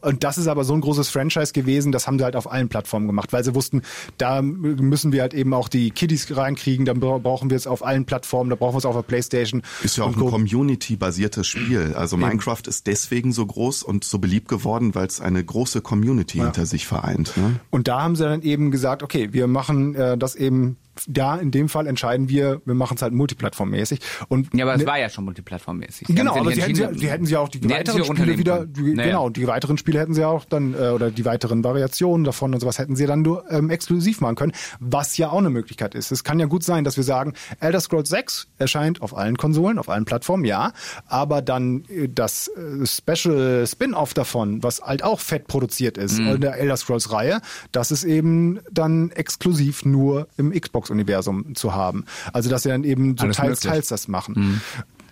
Und 0.00 0.24
das 0.24 0.38
ist 0.38 0.46
aber 0.46 0.64
so 0.64 0.74
ein 0.74 0.80
großes 0.80 1.08
Franchise 1.08 1.52
gewesen, 1.52 1.92
das 1.92 2.06
haben 2.06 2.18
sie 2.18 2.24
halt 2.24 2.36
auf 2.36 2.50
allen 2.50 2.68
Plattformen 2.68 3.06
gemacht, 3.06 3.32
weil 3.32 3.44
sie 3.44 3.54
wussten, 3.54 3.82
da 4.18 4.42
müssen 4.42 5.12
wir 5.12 5.22
halt 5.22 5.34
eben 5.34 5.54
auch 5.54 5.68
die 5.68 5.90
Kiddies 5.90 6.34
reinkriegen, 6.36 6.84
dann 6.84 7.00
brauchen 7.00 7.50
wir 7.50 7.56
es 7.56 7.66
auf 7.66 7.84
allen 7.84 8.04
Plattformen, 8.04 8.50
da 8.50 8.56
brauchen 8.56 8.74
wir 8.74 8.78
es 8.78 8.86
auf 8.86 8.96
der 8.96 9.02
Playstation. 9.02 9.62
Ist 9.82 9.96
ja 9.96 10.04
auch 10.04 10.08
ein 10.08 10.14
Co. 10.14 10.30
Community-basiertes 10.30 11.46
Spiel. 11.46 11.94
Also 11.94 12.16
Minecraft 12.16 12.62
ist 12.66 12.86
deswegen 12.86 13.32
so 13.32 13.46
groß 13.46 13.82
und 13.82 14.04
so 14.04 14.18
beliebt 14.18 14.48
geworden, 14.48 14.94
weil 14.94 15.06
es 15.06 15.20
eine 15.20 15.42
große 15.44 15.80
Community 15.80 16.38
hinter 16.38 16.66
sich 16.66 16.86
vereint. 16.86 17.36
Ne? 17.36 17.60
Und 17.70 17.88
da 17.88 18.02
haben 18.02 18.16
sie 18.16 18.24
dann 18.24 18.42
eben 18.42 18.70
gesagt, 18.70 19.02
okay, 19.02 19.32
wir 19.32 19.46
machen 19.46 19.94
äh, 19.94 20.16
das 20.18 20.34
eben, 20.34 20.76
da 21.08 21.36
in 21.36 21.50
dem 21.50 21.68
Fall 21.68 21.86
entscheiden 21.86 22.28
wir, 22.28 22.60
wir 22.64 22.74
machen 22.74 22.94
es 22.96 23.02
halt 23.02 23.12
multiplattformmäßig. 23.12 24.00
Und 24.28 24.48
Ja, 24.54 24.64
aber 24.64 24.74
es 24.74 24.80
ne- 24.80 24.86
war 24.86 24.98
ja 24.98 25.08
schon 25.08 25.24
multiplattformäßig. 25.24 26.06
Sie 26.08 26.14
Genau, 26.14 26.36
aber 26.36 26.52
sie 26.52 26.62
hätten, 26.62 26.74
sie, 26.74 26.86
sie 26.98 27.10
hätten 27.10 27.26
sie 27.26 27.36
auch 27.36 27.48
die 27.48 27.68
weiteren 27.68 28.04
Spiele 28.04 28.38
wieder, 28.38 28.66
die, 28.66 28.94
Naja. 28.94 29.08
genau, 29.08 29.28
die 29.30 29.46
weiteren 29.46 29.78
Spiele 29.78 29.98
hätten 30.00 30.14
sie 30.14 30.24
auch 30.24 30.44
dann, 30.44 30.74
äh, 30.74 30.88
oder 30.90 31.10
die 31.10 31.24
weiteren 31.24 31.64
Variationen 31.64 32.24
davon 32.24 32.54
und 32.54 32.60
sowas 32.60 32.78
hätten 32.78 32.96
sie 32.96 33.06
dann 33.06 33.22
nur 33.22 33.50
ähm, 33.50 33.70
exklusiv 33.70 34.20
machen 34.20 34.36
können, 34.36 34.52
was 34.78 35.16
ja 35.16 35.30
auch 35.30 35.38
eine 35.38 35.50
Möglichkeit 35.50 35.94
ist. 35.94 36.10
Es 36.12 36.24
kann 36.24 36.38
ja 36.40 36.46
gut 36.46 36.62
sein, 36.64 36.84
dass 36.84 36.96
wir 36.96 37.04
sagen, 37.04 37.34
Elder 37.60 37.80
Scrolls 37.80 38.08
6 38.08 38.48
erscheint 38.58 39.02
auf 39.02 39.16
allen 39.16 39.36
Konsolen, 39.36 39.78
auf 39.78 39.88
allen 39.88 40.04
Plattformen, 40.04 40.44
ja, 40.44 40.72
aber 41.06 41.42
dann 41.42 41.84
äh, 41.88 42.08
das 42.08 42.48
äh, 42.48 42.86
Special 42.86 43.66
Spin-off 43.66 44.14
davon, 44.14 44.62
was 44.62 44.80
halt 44.80 45.02
auch 45.02 45.20
fett 45.20 45.46
produziert 45.46 45.98
ist, 45.98 46.18
Mhm. 46.18 46.28
in 46.28 46.40
der 46.40 46.56
Elder 46.58 46.76
Scrolls 46.76 47.12
Reihe, 47.12 47.40
das 47.72 47.90
ist 47.90 48.04
eben 48.04 48.60
dann 48.70 49.10
exklusiv 49.10 49.84
nur 49.84 50.28
im 50.36 50.52
Xbox-Universum 50.90 51.54
zu 51.54 51.74
haben. 51.74 52.04
Also, 52.32 52.50
dass 52.50 52.62
sie 52.64 52.68
dann 52.68 52.84
eben 52.84 53.16
so 53.16 53.24
Alles 53.24 53.36
teils, 53.36 53.48
möglich. 53.60 53.72
teils 53.72 53.88
das 53.88 54.08
machen. 54.08 54.60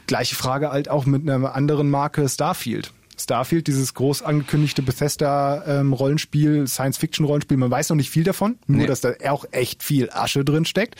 Gleiche 0.06 0.34
Frage 0.34 0.70
halt 0.70 0.88
auch 0.90 1.06
mit 1.06 1.28
einer 1.28 1.54
anderen 1.54 1.90
Marke 1.90 2.28
Starfield. 2.28 2.92
Starfield, 3.20 3.66
dieses 3.66 3.94
groß 3.94 4.22
angekündigte 4.22 4.80
Bethesda-Rollenspiel, 4.82 6.66
Science-Fiction-Rollenspiel, 6.68 7.56
man 7.56 7.70
weiß 7.70 7.88
noch 7.90 7.96
nicht 7.96 8.10
viel 8.10 8.22
davon, 8.24 8.58
nur 8.66 8.82
Nee. 8.82 8.86
dass 8.86 9.00
da 9.00 9.12
auch 9.28 9.44
echt 9.50 9.82
viel 9.82 10.08
Asche 10.10 10.44
drin 10.44 10.64
steckt, 10.64 10.94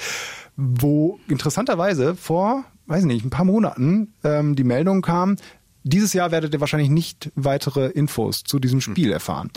wo 0.57 1.21
interessanterweise 1.29 2.17
vor, 2.17 2.65
weiß 2.87 3.05
nicht, 3.05 3.25
ein 3.25 3.31
paar 3.31 3.45
Monaten 3.45 4.15
ähm, 4.25 4.57
die 4.57 4.65
Meldung 4.65 5.01
kam, 5.01 5.37
dieses 5.85 6.13
Jahr 6.13 6.33
werdet 6.33 6.53
ihr 6.53 6.61
wahrscheinlich 6.61 6.91
nicht 6.91 7.31
weitere 7.37 7.87
Infos 7.87 8.43
zu 8.43 8.59
diesem 8.59 8.81
Spiel 8.81 9.13
erfahren. 9.13 9.51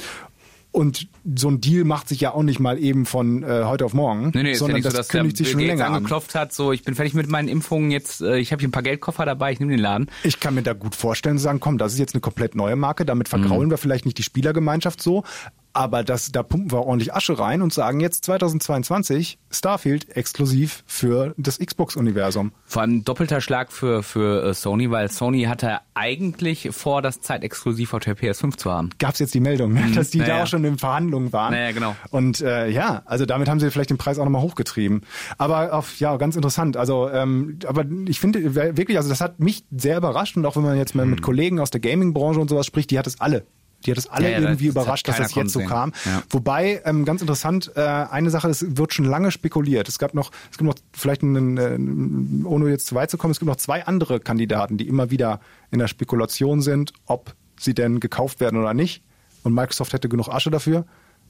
Und 0.72 1.10
so 1.36 1.50
ein 1.50 1.60
Deal 1.60 1.84
macht 1.84 2.08
sich 2.08 2.22
ja 2.22 2.34
auch 2.34 2.44
nicht 2.44 2.60
mal 2.62 2.80
eben 2.80 3.06
von 3.06 3.44
äh, 3.44 3.64
heute 3.66 3.84
auf 3.84 3.94
morgen, 3.94 4.32
Nee, 4.34 4.44
nee, 4.44 4.50
ja 4.52 4.56
sondern 4.56 4.76
nicht 4.76 4.86
das 4.86 4.94
so, 4.94 4.98
dass 5.00 5.08
kündigt 5.10 5.36
sich 5.36 5.52
schon 5.52 5.60
Gates 5.60 5.72
länger 5.72 5.88
an. 5.88 5.96
angeklopft 5.96 6.34
hat, 6.34 6.54
so 6.54 6.72
ich 6.72 6.84
bin 6.84 6.96
fertig 6.96 7.14
mit 7.14 7.28
meinen 7.28 7.50
Impfungen, 7.50 7.92
jetzt 7.92 8.22
äh, 8.22 8.38
ich 8.38 8.54
habe 8.54 8.62
hier 8.62 8.70
ein 8.70 8.72
paar 8.72 8.82
Geldkoffer 8.82 9.26
dabei, 9.26 9.52
ich 9.52 9.60
nehme 9.60 9.72
den 9.72 9.82
Laden. 9.82 10.10
Ich 10.24 10.40
kann 10.40 10.56
mir 10.56 10.64
da 10.64 10.72
gut 10.72 10.96
vorstellen 10.96 11.38
zu 11.38 11.44
sagen, 11.44 11.60
komm, 11.60 11.78
das 11.78 11.92
ist 11.94 12.00
jetzt 12.00 12.16
eine 12.16 12.22
komplett 12.22 12.56
neue 12.56 12.78
Marke, 12.78 13.06
damit 13.06 13.28
vergraulen 13.28 13.70
wir 13.70 13.78
vielleicht 13.78 14.06
nicht 14.06 14.18
die 14.18 14.24
Spielergemeinschaft 14.24 15.02
so, 15.02 15.26
aber 15.74 16.04
das, 16.04 16.32
da 16.32 16.44
pumpen 16.44 16.72
wir 16.72 16.86
ordentlich 16.86 17.14
Asche 17.14 17.38
rein 17.38 17.62
und 17.62 17.74
sagen 17.74 18.00
jetzt 18.00 18.26
2022 18.26 19.40
Starfield 19.50 20.16
exklusiv 20.16 20.84
für 20.86 21.34
das 21.38 21.60
Xbox-Universum. 21.60 22.52
Vor 22.66 22.82
allem 22.82 23.04
doppelter 23.04 23.42
Schlag 23.42 23.72
für, 23.72 24.04
für 24.04 24.44
äh, 24.44 24.54
Sony, 24.54 24.92
weil 24.92 25.10
Sony 25.10 25.44
hatte 25.44 25.80
eigentlich 25.94 26.70
vor, 26.72 27.02
das 27.02 27.22
zeitexklusiv 27.22 27.94
auf 27.94 28.02
der 28.02 28.18
PS5 28.18 28.58
zu 28.58 28.72
haben. 28.72 28.90
Gab 29.00 29.14
es 29.14 29.20
jetzt 29.20 29.34
die 29.34 29.40
Meldung, 29.40 29.74
ne, 29.74 29.92
dass 29.96 30.10
die 30.10 30.20
da 30.20 30.28
naja. 30.28 30.44
auch 30.44 30.48
schon 30.48 30.64
in 30.64 30.78
Verhandlungen 30.78 31.32
waren. 31.34 31.54
Naja, 31.54 31.72
genau. 31.72 31.96
Und 32.10 32.42
äh, 32.42 32.70
ja, 32.70 33.04
also 33.06 33.26
damit 33.26 33.50
haben 33.50 33.60
sie 33.60 33.70
vielleicht 33.72 33.90
den 33.90 33.98
Preis 33.98 34.20
auch 34.20 34.26
nochmal 34.26 34.42
hochgetrieben. 34.42 35.02
Aber 35.38 35.74
auf, 35.74 36.00
ja, 36.00 36.16
ganz 36.18 36.36
interessant. 36.36 36.78
Also, 36.78 37.10
ähm, 37.10 37.60
aber 37.66 37.86
ich 38.08 38.20
finde 38.20 38.56
wirklich, 38.56 38.98
also 38.98 39.10
das 39.10 39.22
hat 39.22 39.40
mich 39.40 39.64
sehr 39.72 39.98
überrascht 39.98 40.38
und 40.38 40.46
auch 40.46 40.56
wenn 40.56 40.64
man 40.64 40.78
jetzt 40.78 40.96
mal 40.96 41.06
mit 41.06 41.22
Kollegen 41.22 41.60
aus 41.60 41.72
der 41.72 41.82
Gaming-Branche 41.82 42.40
und 42.40 42.50
sowas 42.50 42.66
spricht, 42.66 42.92
die 42.92 43.00
hat 43.00 43.08
es 43.08 43.20
alle. 43.20 43.46
Die 43.86 43.92
hat 43.92 43.98
es 43.98 44.08
alle 44.08 44.26
Ja, 44.32 44.40
ja, 44.40 44.40
irgendwie 44.50 44.68
das- 44.68 44.76
überrascht, 44.76 45.08
dass 45.08 45.18
das 45.18 45.34
jetzt 45.36 45.54
so 45.54 45.62
kam. 45.62 45.92
Ja. 46.06 46.24
Wobei, 46.30 46.82
ähm, 46.86 47.04
ganz 47.06 47.22
interessant, 47.22 47.72
äh, 47.76 47.82
eine 47.82 48.30
Sache, 48.30 48.50
es 48.50 48.78
wird 48.78 48.94
schon 48.94 49.06
lange 49.06 49.32
spekuliert. 49.32 49.88
Es 49.90 49.98
gab 50.00 50.14
noch, 50.14 50.32
es 50.52 50.58
gibt 50.58 50.68
noch 50.68 50.76
vielleicht 50.94 51.24
einen, 51.24 51.58
äh, 51.58 52.46
ohne 52.48 52.70
jetzt 52.70 52.88
zu 52.88 52.96
weit 52.96 53.10
zu 53.10 53.18
kommen, 53.18 53.32
es 53.32 53.40
gibt 53.40 53.48
noch 53.48 53.56
zwei 53.58 53.86
andere 53.86 54.20
Kandidaten, 54.20 54.78
die 54.78 54.88
immer 54.88 55.10
wieder 55.12 55.40
in 55.72 55.80
der 55.80 55.88
Spekulation 55.88 56.62
sind, 56.62 56.94
ob 57.06 57.34
sie 57.60 57.74
denn 57.74 58.00
gekauft 58.00 58.40
werden 58.40 58.60
oder 58.60 58.74
nicht. 58.74 59.04
Und 59.44 59.54
Microsoft 59.54 59.94
hätte 59.94 60.10
genug 60.10 60.30
Asche 60.30 60.52
dafür. 60.52 60.86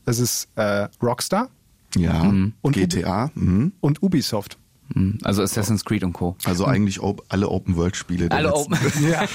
Das 0.06 0.20
ist 0.20 0.50
äh, 0.56 0.88
Rockstar 1.02 1.50
Ja, 1.96 2.22
Und 2.22 2.74
GTA. 2.74 3.32
Mhm. 3.36 3.74
und 3.82 4.02
Ubisoft. 4.02 4.58
Mhm. 4.94 5.18
Also 5.24 5.42
Assassin's 5.44 5.86
Creed 5.86 6.04
und 6.04 6.14
Co. 6.14 6.36
Also 6.46 6.66
eigentlich 6.66 7.00
op 7.00 7.24
alle 7.30 7.50
Open-World-Spiele. 7.50 8.30
der 8.30 8.38
Alle 8.38 8.50
letzten- 8.50 8.74
Open. 8.74 8.92
Ja. 9.12 9.26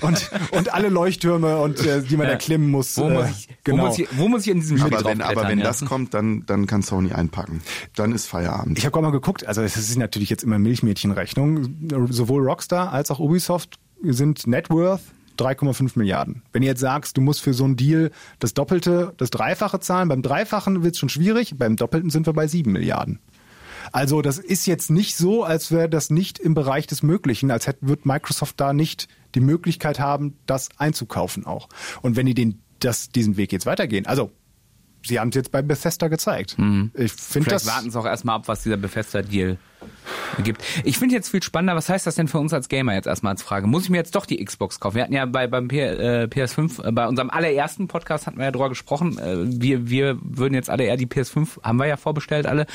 und, 0.00 0.30
und 0.52 0.74
alle 0.74 0.88
Leuchttürme 0.88 1.58
und 1.58 1.84
äh, 1.84 2.02
die 2.02 2.16
man 2.16 2.26
erklimmen 2.26 2.70
muss. 2.70 2.96
Wo, 2.96 3.08
äh, 3.08 3.12
muss 3.14 3.30
ich, 3.30 3.48
genau. 3.64 3.82
wo, 3.82 3.86
muss 3.86 3.98
ich, 3.98 4.08
wo 4.18 4.28
muss 4.28 4.42
ich 4.42 4.48
in 4.52 4.60
diesem 4.60 4.78
Spiel 4.78 4.94
Aber 4.94 5.04
wenn, 5.08 5.20
aber 5.20 5.48
wenn 5.48 5.58
ja? 5.58 5.64
das 5.64 5.84
kommt, 5.84 6.14
dann, 6.14 6.44
dann 6.46 6.66
kann 6.66 6.82
Sony 6.82 7.12
einpacken. 7.12 7.60
Dann 7.96 8.12
ist 8.12 8.26
Feierabend. 8.26 8.78
Ich 8.78 8.84
habe 8.84 8.92
gerade 8.92 9.06
mal 9.06 9.10
geguckt, 9.12 9.46
also 9.46 9.62
es 9.62 9.76
ist 9.76 9.96
natürlich 9.98 10.30
jetzt 10.30 10.42
immer 10.44 10.58
Milchmädchenrechnung. 10.58 12.08
Sowohl 12.10 12.42
Rockstar 12.46 12.92
als 12.92 13.10
auch 13.10 13.18
Ubisoft 13.18 13.78
sind 14.02 14.46
Net 14.46 14.70
Worth 14.70 15.00
3,5 15.38 15.92
Milliarden. 15.98 16.42
Wenn 16.52 16.62
du 16.62 16.68
jetzt 16.68 16.80
sagst, 16.80 17.16
du 17.16 17.20
musst 17.20 17.40
für 17.40 17.54
so 17.54 17.64
einen 17.64 17.76
Deal 17.76 18.10
das 18.38 18.52
Doppelte, 18.54 19.14
das 19.16 19.30
Dreifache 19.30 19.80
zahlen, 19.80 20.08
beim 20.08 20.22
Dreifachen 20.22 20.82
wird 20.82 20.94
es 20.94 20.98
schon 21.00 21.08
schwierig, 21.08 21.54
beim 21.56 21.76
Doppelten 21.76 22.10
sind 22.10 22.26
wir 22.26 22.32
bei 22.32 22.46
7 22.46 22.70
Milliarden. 22.70 23.18
Also 23.90 24.22
das 24.22 24.38
ist 24.38 24.66
jetzt 24.66 24.90
nicht 24.90 25.16
so, 25.16 25.44
als 25.44 25.72
wäre 25.72 25.88
das 25.88 26.10
nicht 26.10 26.38
im 26.38 26.54
Bereich 26.54 26.86
des 26.86 27.02
Möglichen, 27.02 27.50
als 27.50 27.66
hätte, 27.66 27.86
wird 27.86 28.06
Microsoft 28.06 28.60
da 28.60 28.72
nicht 28.72 29.08
die 29.34 29.40
Möglichkeit 29.40 29.98
haben, 29.98 30.38
das 30.46 30.68
einzukaufen 30.76 31.46
auch. 31.46 31.68
Und 32.02 32.16
wenn 32.16 32.26
die 32.26 32.34
den, 32.34 32.62
das, 32.80 33.08
diesen 33.08 33.36
Weg 33.36 33.52
jetzt 33.52 33.66
weitergehen, 33.66 34.06
also 34.06 34.30
sie 35.04 35.18
haben 35.18 35.30
es 35.30 35.34
jetzt 35.34 35.50
bei 35.50 35.62
Bethesda 35.62 36.08
gezeigt. 36.08 36.56
Ich 36.94 37.12
finde 37.12 37.50
das... 37.50 37.66
warten 37.66 37.90
sie 37.90 37.98
auch 37.98 38.06
erstmal 38.06 38.36
ab, 38.36 38.48
was 38.48 38.62
dieser 38.62 38.76
Bethesda-Deal 38.76 39.58
gibt. 40.42 40.62
Ich 40.84 40.98
finde 40.98 41.14
jetzt 41.14 41.28
viel 41.28 41.42
spannender, 41.42 41.76
was 41.76 41.88
heißt 41.88 42.06
das 42.06 42.14
denn 42.14 42.28
für 42.28 42.38
uns 42.38 42.52
als 42.52 42.68
Gamer 42.68 42.94
jetzt 42.94 43.06
erstmal 43.06 43.32
als 43.32 43.42
Frage? 43.42 43.66
Muss 43.66 43.84
ich 43.84 43.90
mir 43.90 43.98
jetzt 43.98 44.14
doch 44.14 44.26
die 44.26 44.42
Xbox 44.42 44.80
kaufen? 44.80 44.96
Wir 44.96 45.02
hatten 45.02 45.12
ja 45.12 45.24
bei 45.26 45.46
beim 45.46 45.68
P 45.68 45.80
äh, 45.80 46.24
PS5, 46.24 46.86
äh, 46.86 46.92
bei 46.92 47.06
unserem 47.06 47.30
allerersten 47.30 47.88
Podcast 47.88 48.26
hatten 48.26 48.38
wir 48.38 48.46
ja 48.46 48.50
drüber 48.50 48.68
gesprochen, 48.68 49.18
äh, 49.18 49.36
wir, 49.60 49.88
wir 49.88 50.18
würden 50.22 50.54
jetzt 50.54 50.70
alle 50.70 50.84
eher 50.84 50.96
die 50.96 51.06
PS5, 51.06 51.62
haben 51.62 51.78
wir 51.78 51.86
ja 51.86 51.96
vorbestellt 51.96 52.46
alle, 52.46 52.66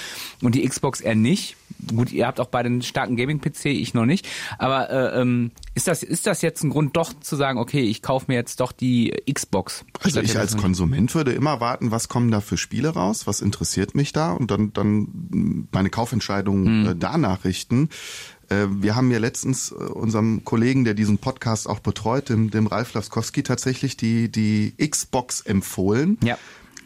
und 0.41 0.55
die 0.55 0.67
Xbox 0.67 1.01
eher 1.01 1.15
nicht. 1.15 1.55
Gut, 1.95 2.11
ihr 2.11 2.25
habt 2.25 2.39
auch 2.39 2.47
beide 2.47 2.67
einen 2.67 2.81
starken 2.81 3.15
Gaming-PC, 3.17 3.65
ich 3.65 3.93
noch 3.93 4.05
nicht. 4.05 4.27
Aber 4.57 4.89
äh, 4.89 5.21
ähm, 5.21 5.51
ist, 5.75 5.87
das, 5.87 6.01
ist 6.01 6.25
das 6.25 6.41
jetzt 6.41 6.63
ein 6.63 6.69
Grund 6.69 6.97
doch 6.97 7.13
zu 7.19 7.35
sagen, 7.35 7.59
okay, 7.59 7.81
ich 7.81 8.01
kaufe 8.01 8.25
mir 8.29 8.35
jetzt 8.35 8.59
doch 8.59 8.71
die 8.71 9.13
Xbox? 9.31 9.85
Also 10.01 10.21
ich 10.21 10.37
als 10.37 10.55
PS5? 10.55 10.61
Konsument 10.61 11.15
würde 11.15 11.33
immer 11.33 11.59
warten, 11.59 11.91
was 11.91 12.09
kommen 12.09 12.31
da 12.31 12.41
für 12.41 12.57
Spiele 12.57 12.89
raus, 12.89 13.27
was 13.27 13.41
interessiert 13.41 13.95
mich 13.95 14.11
da 14.11 14.31
und 14.31 14.49
dann, 14.49 14.73
dann 14.73 15.67
meine 15.71 15.89
Kaufentscheidung 15.89 16.87
äh, 16.87 16.95
danach 16.99 17.45
richten. 17.45 17.89
Äh, 18.49 18.67
wir 18.69 18.95
haben 18.95 19.11
ja 19.11 19.19
letztens 19.19 19.71
äh, 19.71 19.75
unserem 19.75 20.43
Kollegen, 20.43 20.83
der 20.83 20.93
diesen 20.93 21.17
Podcast 21.17 21.67
auch 21.67 21.79
betreut, 21.79 22.29
dem, 22.29 22.51
dem 22.51 22.67
Ralf 22.67 22.93
Laskowski, 22.93 23.43
tatsächlich 23.43 23.97
die, 23.97 24.31
die 24.31 24.73
Xbox 24.77 25.41
empfohlen. 25.41 26.17
Ja. 26.23 26.37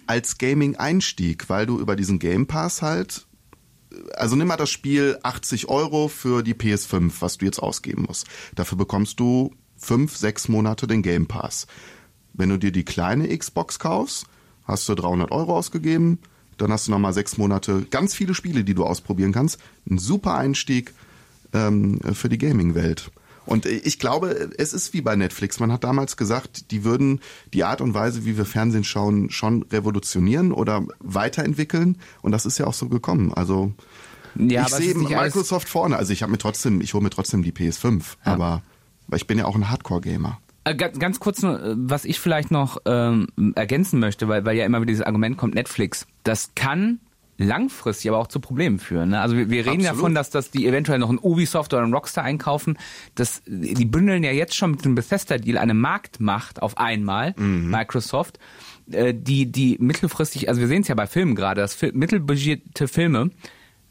Als 0.07 0.37
Gaming-Einstieg, 0.37 1.49
weil 1.49 1.65
du 1.65 1.79
über 1.79 1.95
diesen 1.95 2.19
Game 2.19 2.47
Pass 2.47 2.81
halt 2.81 3.25
also 4.15 4.35
nimm 4.35 4.47
mal 4.47 4.57
das 4.57 4.69
Spiel 4.69 5.19
80 5.21 5.67
Euro 5.67 6.07
für 6.07 6.43
die 6.43 6.53
PS5, 6.53 7.11
was 7.19 7.37
du 7.37 7.45
jetzt 7.45 7.59
ausgeben 7.59 8.05
musst. 8.07 8.27
Dafür 8.55 8.77
bekommst 8.77 9.19
du 9.19 9.53
fünf, 9.77 10.15
sechs 10.15 10.47
Monate 10.47 10.87
den 10.87 11.01
Game 11.01 11.27
Pass. 11.27 11.67
Wenn 12.33 12.49
du 12.49 12.57
dir 12.57 12.71
die 12.71 12.85
kleine 12.85 13.35
Xbox 13.37 13.79
kaufst, 13.79 14.25
hast 14.63 14.87
du 14.87 14.95
300 14.95 15.31
Euro 15.31 15.57
ausgegeben, 15.57 16.19
dann 16.61 16.71
hast 16.71 16.87
du 16.87 16.91
nochmal 16.91 17.13
sechs 17.13 17.37
Monate 17.37 17.85
ganz 17.89 18.13
viele 18.13 18.33
Spiele, 18.33 18.63
die 18.63 18.73
du 18.73 18.85
ausprobieren 18.85 19.31
kannst. 19.31 19.59
Ein 19.89 19.97
super 19.97 20.35
Einstieg 20.35 20.93
ähm, 21.53 21.99
für 22.13 22.29
die 22.29 22.37
Gaming-Welt. 22.37 23.11
Und 23.45 23.65
ich 23.65 23.97
glaube, 23.97 24.51
es 24.57 24.71
ist 24.71 24.93
wie 24.93 25.01
bei 25.01 25.15
Netflix. 25.15 25.59
Man 25.59 25.71
hat 25.71 25.83
damals 25.83 26.15
gesagt, 26.15 26.71
die 26.71 26.83
würden 26.83 27.21
die 27.53 27.63
Art 27.63 27.81
und 27.81 27.93
Weise, 27.93 28.23
wie 28.23 28.37
wir 28.37 28.45
Fernsehen 28.45 28.83
schauen, 28.83 29.31
schon 29.31 29.63
revolutionieren 29.63 30.51
oder 30.51 30.85
weiterentwickeln. 30.99 31.97
Und 32.21 32.31
das 32.31 32.45
ist 32.45 32.59
ja 32.59 32.67
auch 32.67 32.73
so 32.73 32.87
gekommen. 32.87 33.33
Also 33.33 33.73
Ja, 34.35 34.67
ich 34.67 34.73
sehe 34.73 34.95
Microsoft 34.95 35.67
vorne. 35.67 35.97
Also 35.97 36.13
ich 36.13 36.21
habe 36.21 36.31
mir 36.31 36.37
trotzdem, 36.37 36.81
ich 36.81 36.93
hole 36.93 37.03
mir 37.03 37.09
trotzdem 37.09 37.41
die 37.41 37.51
PS5. 37.51 38.03
Aber 38.23 38.61
weil 39.07 39.17
ich 39.17 39.27
bin 39.27 39.39
ja 39.39 39.45
auch 39.45 39.55
ein 39.55 39.69
Hardcore-Gamer. 39.69 40.39
Äh, 40.63 40.75
Ganz, 40.75 40.99
ganz 40.99 41.19
kurz 41.19 41.41
nur, 41.41 41.61
äh, 41.61 41.73
was 41.75 42.05
ich 42.05 42.19
vielleicht 42.19 42.51
noch 42.51 42.77
ähm, 42.85 43.27
ergänzen 43.55 43.99
möchte, 43.99 44.27
weil, 44.27 44.45
weil 44.45 44.57
ja 44.57 44.65
immer 44.65 44.79
wieder 44.79 44.87
dieses 44.87 45.05
Argument 45.05 45.37
kommt, 45.37 45.55
Netflix. 45.55 46.07
Das 46.23 46.51
kann 46.55 46.99
langfristig 47.37 48.09
aber 48.09 48.19
auch 48.19 48.27
zu 48.27 48.39
Problemen 48.39 48.79
führen. 48.79 49.09
Ne? 49.09 49.21
Also 49.21 49.35
wir, 49.35 49.49
wir 49.49 49.65
reden 49.65 49.81
Absolut. 49.81 49.97
davon, 49.97 50.15
dass, 50.15 50.29
dass 50.29 50.51
die 50.51 50.67
eventuell 50.67 50.99
noch 50.99 51.09
ein 51.09 51.19
Ubisoft 51.19 51.73
oder 51.73 51.83
ein 51.83 51.93
Rockstar 51.93 52.23
einkaufen. 52.23 52.77
Das, 53.15 53.41
die 53.47 53.85
bündeln 53.85 54.23
ja 54.23 54.31
jetzt 54.31 54.55
schon 54.55 54.71
mit 54.71 54.85
dem 54.85 54.95
Bethesda-Deal 54.95 55.57
eine 55.57 55.73
Marktmacht 55.73 56.61
auf 56.61 56.77
einmal, 56.77 57.33
Mhm. 57.37 57.69
Microsoft, 57.69 58.37
äh, 58.91 59.13
die, 59.15 59.51
die 59.51 59.77
mittelfristig, 59.79 60.49
also 60.49 60.61
wir 60.61 60.67
sehen 60.67 60.81
es 60.81 60.87
ja 60.87 60.95
bei 60.95 61.07
Filmen 61.07 61.35
gerade, 61.35 61.61
dass 61.61 61.81
mittelbudgetierte 61.81 62.87
Filme 62.87 63.31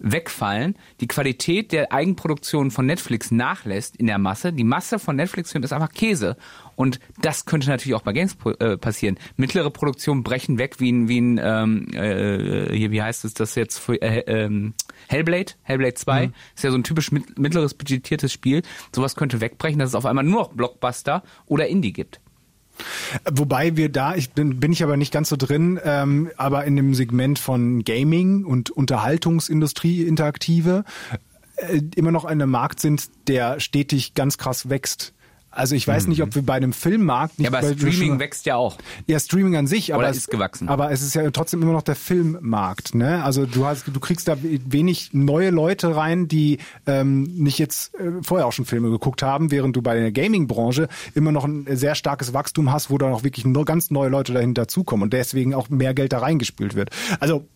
wegfallen, 0.01 0.77
die 1.01 1.07
Qualität 1.07 1.73
der 1.73 1.93
Eigenproduktion 1.93 2.71
von 2.71 2.87
Netflix 2.87 3.31
nachlässt 3.31 3.97
in 3.97 4.07
der 4.07 4.19
Masse. 4.19 4.53
Die 4.53 4.65
Masse 4.65 4.99
von 4.99 5.17
Netflix-Filmen 5.17 5.65
ist 5.65 5.73
einfach 5.73 5.93
Käse. 5.93 6.37
Und 6.75 6.99
das 7.21 7.45
könnte 7.45 7.69
natürlich 7.69 7.95
auch 7.95 8.03
bei 8.03 8.13
Games 8.13 8.37
äh, 8.59 8.77
passieren. 8.77 9.19
Mittlere 9.37 9.71
Produktionen 9.71 10.23
brechen 10.23 10.59
weg, 10.59 10.81
wie 10.81 10.91
ein, 10.91 11.09
wie 11.09 11.21
ein 11.21 11.41
ähm, 11.43 11.89
äh, 11.93 12.75
hier, 12.75 12.91
wie 12.91 13.03
heißt 13.03 13.25
es 13.25 13.35
das 13.35 13.55
jetzt? 13.55 13.79
Für, 13.79 14.01
äh, 14.01 14.21
ähm, 14.27 14.75
Hellblade, 15.09 15.53
Hellblade 15.63 15.95
2, 15.95 16.27
mhm. 16.27 16.35
ist 16.55 16.65
ja 16.65 16.71
so 16.71 16.79
ein 16.79 16.85
typisch 16.85 17.13
mit, 17.13 17.39
mittleres 17.39 17.75
budgetiertes 17.75 18.33
Spiel. 18.33 18.63
Sowas 18.95 19.15
könnte 19.15 19.41
wegbrechen, 19.41 19.79
dass 19.79 19.91
es 19.91 19.95
auf 19.95 20.07
einmal 20.07 20.25
nur 20.25 20.41
noch 20.41 20.53
Blockbuster 20.53 21.23
oder 21.47 21.69
Indie 21.69 21.93
gibt. 21.93 22.21
Wobei 23.31 23.77
wir 23.77 23.89
da, 23.89 24.15
ich 24.15 24.31
bin, 24.31 24.61
bin 24.61 24.73
ich 24.73 24.83
aber 24.83 24.97
nicht 24.97 25.13
ganz 25.13 25.29
so 25.29 25.37
drin, 25.37 25.81
ähm, 25.85 26.31
aber 26.37 26.65
in 26.65 26.77
dem 26.77 26.95
Segment 26.95 27.39
von 27.39 27.85
Gaming 27.85 28.45
und 28.45 28.71
Unterhaltungsindustrie 28.71 30.03
interaktive 30.03 30.85
äh, 31.57 31.81
immer 31.97 32.13
noch 32.13 32.25
ein 32.25 32.39
Markt 32.49 32.81
sind, 32.81 33.11
der 33.29 33.61
stetig 33.61 34.15
ganz 34.15 34.39
krass 34.39 34.69
wächst. 34.69 35.13
Also 35.51 35.75
ich 35.75 35.87
weiß 35.87 36.05
mhm. 36.05 36.11
nicht, 36.11 36.23
ob 36.23 36.35
wir 36.35 36.43
bei 36.43 36.55
einem 36.55 36.73
Filmmarkt 36.73 37.39
nicht 37.39 37.51
Ja, 37.51 37.59
aber 37.59 37.75
Streaming 37.75 38.19
wächst 38.19 38.47
ja 38.47 38.57
auch. 38.57 38.79
Ja, 39.07 39.19
Streaming 39.19 39.57
an 39.57 39.67
sich, 39.67 39.93
aber 39.93 40.03
Oder 40.03 40.11
es 40.11 40.19
ist 40.19 40.31
gewachsen. 40.31 40.69
Aber 40.69 40.93
es 40.93 41.03
ist 41.03 41.15
ja 41.15 41.29
trotzdem 41.31 41.63
immer 41.63 41.73
noch 41.73 41.83
der 41.83 41.97
Filmmarkt, 41.97 42.95
ne? 42.95 43.25
Also 43.25 43.47
du 43.47 43.67
hast 43.67 43.85
du 43.87 44.01
kriegst 44.01 44.29
da 44.29 44.37
wenig 44.41 45.11
neue 45.13 45.51
Leute 45.51 45.97
rein, 45.97 46.29
die 46.29 46.59
ähm, 46.87 47.25
nicht 47.25 47.59
jetzt 47.59 47.95
äh, 47.97 48.23
vorher 48.23 48.47
auch 48.47 48.53
schon 48.53 48.65
Filme 48.65 48.91
geguckt 48.91 49.23
haben, 49.23 49.51
während 49.51 49.75
du 49.75 49.83
bei 49.83 49.99
der 49.99 50.13
Gaming 50.13 50.47
Branche 50.47 50.89
immer 51.15 51.33
noch 51.33 51.45
ein 51.45 51.67
sehr 51.77 51.95
starkes 51.95 52.33
Wachstum 52.33 52.73
hast, 52.73 52.91
wo 52.91 52.99
dann 52.99 53.13
auch 53.13 53.25
wirklich 53.25 53.45
nur 53.45 53.65
ganz 53.65 53.91
neue 53.91 54.09
Leute 54.09 54.33
dahinter 54.33 54.63
dazukommen 54.63 55.05
und 55.05 55.13
deswegen 55.13 55.55
auch 55.55 55.69
mehr 55.69 55.95
Geld 55.95 56.13
da 56.13 56.19
reingespült 56.19 56.75
wird. 56.75 56.91
Also 57.19 57.47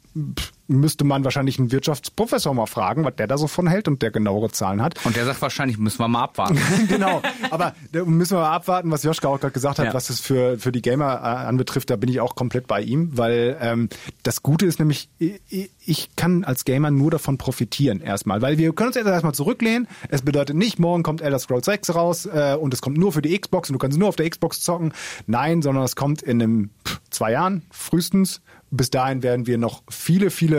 müsste 0.67 1.05
man 1.05 1.25
wahrscheinlich 1.25 1.59
einen 1.59 1.73
Wirtschaftsprofessor 1.73 2.55
mal 2.55 2.67
fragen, 2.67 3.05
was 3.05 3.17
der 3.17 3.27
da 3.27 3.37
so 3.37 3.47
von 3.47 3.67
hält 3.67 3.89
und 3.89 4.03
der 4.03 4.11
genauere 4.11 4.51
Zahlen 4.51 4.83
hat. 4.83 5.05
Und 5.05 5.17
der 5.17 5.25
sagt 5.25 5.43
wahrscheinlich, 5.43 5.79
müssen 5.79 5.99
wir 5.99 6.09
mal 6.09 6.25
abwarten. 6.25 6.59
genau, 6.89 7.21
aber 7.51 7.75
da 7.93 8.05
müssen 8.05 8.37
wir 8.37 8.43
mal 8.43 8.53
abwarten, 8.53 8.91
was 8.91 9.03
Joschka 9.03 9.29
auch 9.29 9.41
gerade 9.41 9.53
gesagt 9.53 9.79
hat, 9.79 9.87
ja. 9.87 9.95
was 9.95 10.11
es 10.11 10.21
für, 10.21 10.59
für 10.59 10.73
die 10.73 10.83
Gamer 10.83 11.21
äh, 11.23 11.47
anbetrifft, 11.47 11.91
da 11.91 11.97
bin 11.97 12.09
ich 12.09 12.21
auch 12.21 12.35
komplett 12.35 12.67
bei 12.67 12.81
ihm, 12.81 13.17
weil 13.17 13.57
ähm, 13.61 13.89
das 14.23 14.43
Gute 14.43 14.67
ist 14.67 14.79
nämlich, 14.79 15.09
ich, 15.19 15.71
ich 15.85 16.17
kann 16.17 16.45
als 16.45 16.65
Gamer 16.65 16.91
nur 16.91 17.11
davon 17.11 17.37
profitieren 17.37 18.01
erstmal, 18.01 18.41
weil 18.41 18.57
wir 18.59 18.73
können 18.73 18.89
uns 18.89 18.97
jetzt 18.97 19.07
erstmal 19.07 19.35
zurücklehnen. 19.35 19.87
Es 20.09 20.23
bedeutet 20.23 20.57
nicht, 20.57 20.79
morgen 20.79 21.03
kommt 21.03 21.21
Elder 21.21 21.39
Scrolls 21.39 21.67
6 21.67 21.95
raus 21.95 22.27
äh, 22.27 22.57
und 22.59 22.73
es 22.73 22.81
kommt 22.81 22.97
nur 22.97 23.13
für 23.13 23.23
die 23.23 23.39
Xbox 23.39 23.69
und 23.69 23.75
du 23.75 23.79
kannst 23.79 23.99
nur 23.99 24.09
auf 24.09 24.17
der 24.17 24.29
Xbox 24.29 24.63
zocken. 24.63 24.93
Nein, 25.27 25.63
sondern 25.63 25.85
es 25.85 25.97
kommt 25.97 26.23
in 26.23 26.43
einem 26.43 26.71
pff, 26.87 27.01
zwei 27.11 27.33
Jahren 27.33 27.63
frühestens 27.71 28.41
bis 28.77 28.91
dahin 28.91 29.23
werden 29.23 29.47
wir 29.47 29.59
noch 29.59 29.83
viele, 29.89 30.31
viele 30.31 30.54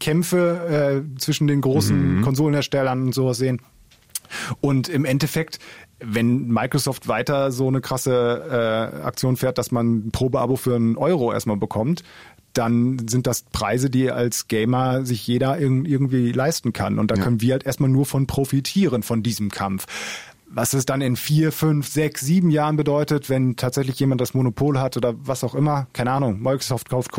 Kämpfe 0.00 1.04
äh, 1.04 1.18
zwischen 1.18 1.46
den 1.46 1.60
großen 1.60 2.18
mhm. 2.18 2.22
Konsolenherstellern 2.22 3.02
und 3.02 3.14
sowas 3.14 3.38
sehen. 3.38 3.60
Und 4.60 4.88
im 4.88 5.04
Endeffekt, 5.04 5.58
wenn 6.00 6.48
Microsoft 6.48 7.08
weiter 7.08 7.52
so 7.52 7.68
eine 7.68 7.80
krasse 7.80 8.92
äh, 9.00 9.02
Aktion 9.02 9.36
fährt, 9.36 9.58
dass 9.58 9.70
man 9.70 10.06
ein 10.06 10.10
Probeabo 10.10 10.56
für 10.56 10.74
einen 10.74 10.96
Euro 10.96 11.32
erstmal 11.32 11.56
bekommt, 11.56 12.02
dann 12.52 13.06
sind 13.08 13.26
das 13.26 13.42
Preise, 13.42 13.90
die 13.90 14.10
als 14.10 14.48
Gamer 14.48 15.04
sich 15.04 15.26
jeder 15.26 15.58
irgendwie 15.58 16.32
leisten 16.32 16.72
kann. 16.72 16.98
Und 16.98 17.10
da 17.10 17.16
ja. 17.16 17.22
können 17.22 17.40
wir 17.40 17.52
halt 17.52 17.66
erstmal 17.66 17.90
nur 17.90 18.06
von 18.06 18.26
profitieren, 18.26 19.02
von 19.02 19.22
diesem 19.22 19.50
Kampf. 19.50 19.86
Was 20.54 20.72
es 20.72 20.86
dann 20.86 21.00
in 21.00 21.16
vier, 21.16 21.50
fünf, 21.50 21.88
sechs, 21.88 22.20
sieben 22.20 22.48
Jahren 22.48 22.76
bedeutet, 22.76 23.28
wenn 23.28 23.56
tatsächlich 23.56 23.98
jemand 23.98 24.20
das 24.20 24.34
Monopol 24.34 24.78
hat 24.78 24.96
oder 24.96 25.14
was 25.18 25.42
auch 25.42 25.56
immer, 25.56 25.88
keine 25.92 26.12
Ahnung, 26.12 26.40
Microsoft 26.40 26.88
kauft, 26.88 27.10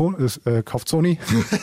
äh, 0.46 0.62
kauft 0.62 0.88
Sony. 0.88 1.18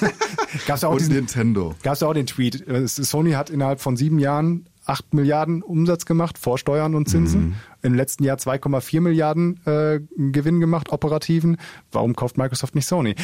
gab's 0.68 0.84
auch 0.84 0.92
Und 0.92 1.00
diesen, 1.00 1.16
Nintendo. 1.16 1.74
Gab 1.82 1.94
es 1.94 2.04
auch 2.04 2.14
den 2.14 2.28
Tweet. 2.28 2.68
Äh, 2.68 2.88
Sony 2.88 3.32
hat 3.32 3.50
innerhalb 3.50 3.82
von 3.82 3.98
sieben 3.98 4.20
Jahren 4.20 4.68
8 4.86 5.13
Milliarden 5.13 5.62
Umsatz 5.62 6.06
gemacht 6.06 6.38
vor 6.38 6.58
Steuern 6.58 6.96
und 6.96 7.08
Zinsen. 7.08 7.41
Mhm. 7.41 7.56
Im 7.82 7.93
letzten 7.93 8.24
Jahr 8.24 8.38
2,4 8.38 9.02
Milliarden 9.02 9.60
äh, 9.65 10.00
Gewinn 10.15 10.60
gemacht, 10.60 10.91
operativen. 10.91 11.58
Warum 11.91 12.15
kauft 12.15 12.38
Microsoft 12.38 12.76
nicht 12.76 12.86
Sony? 12.86 13.15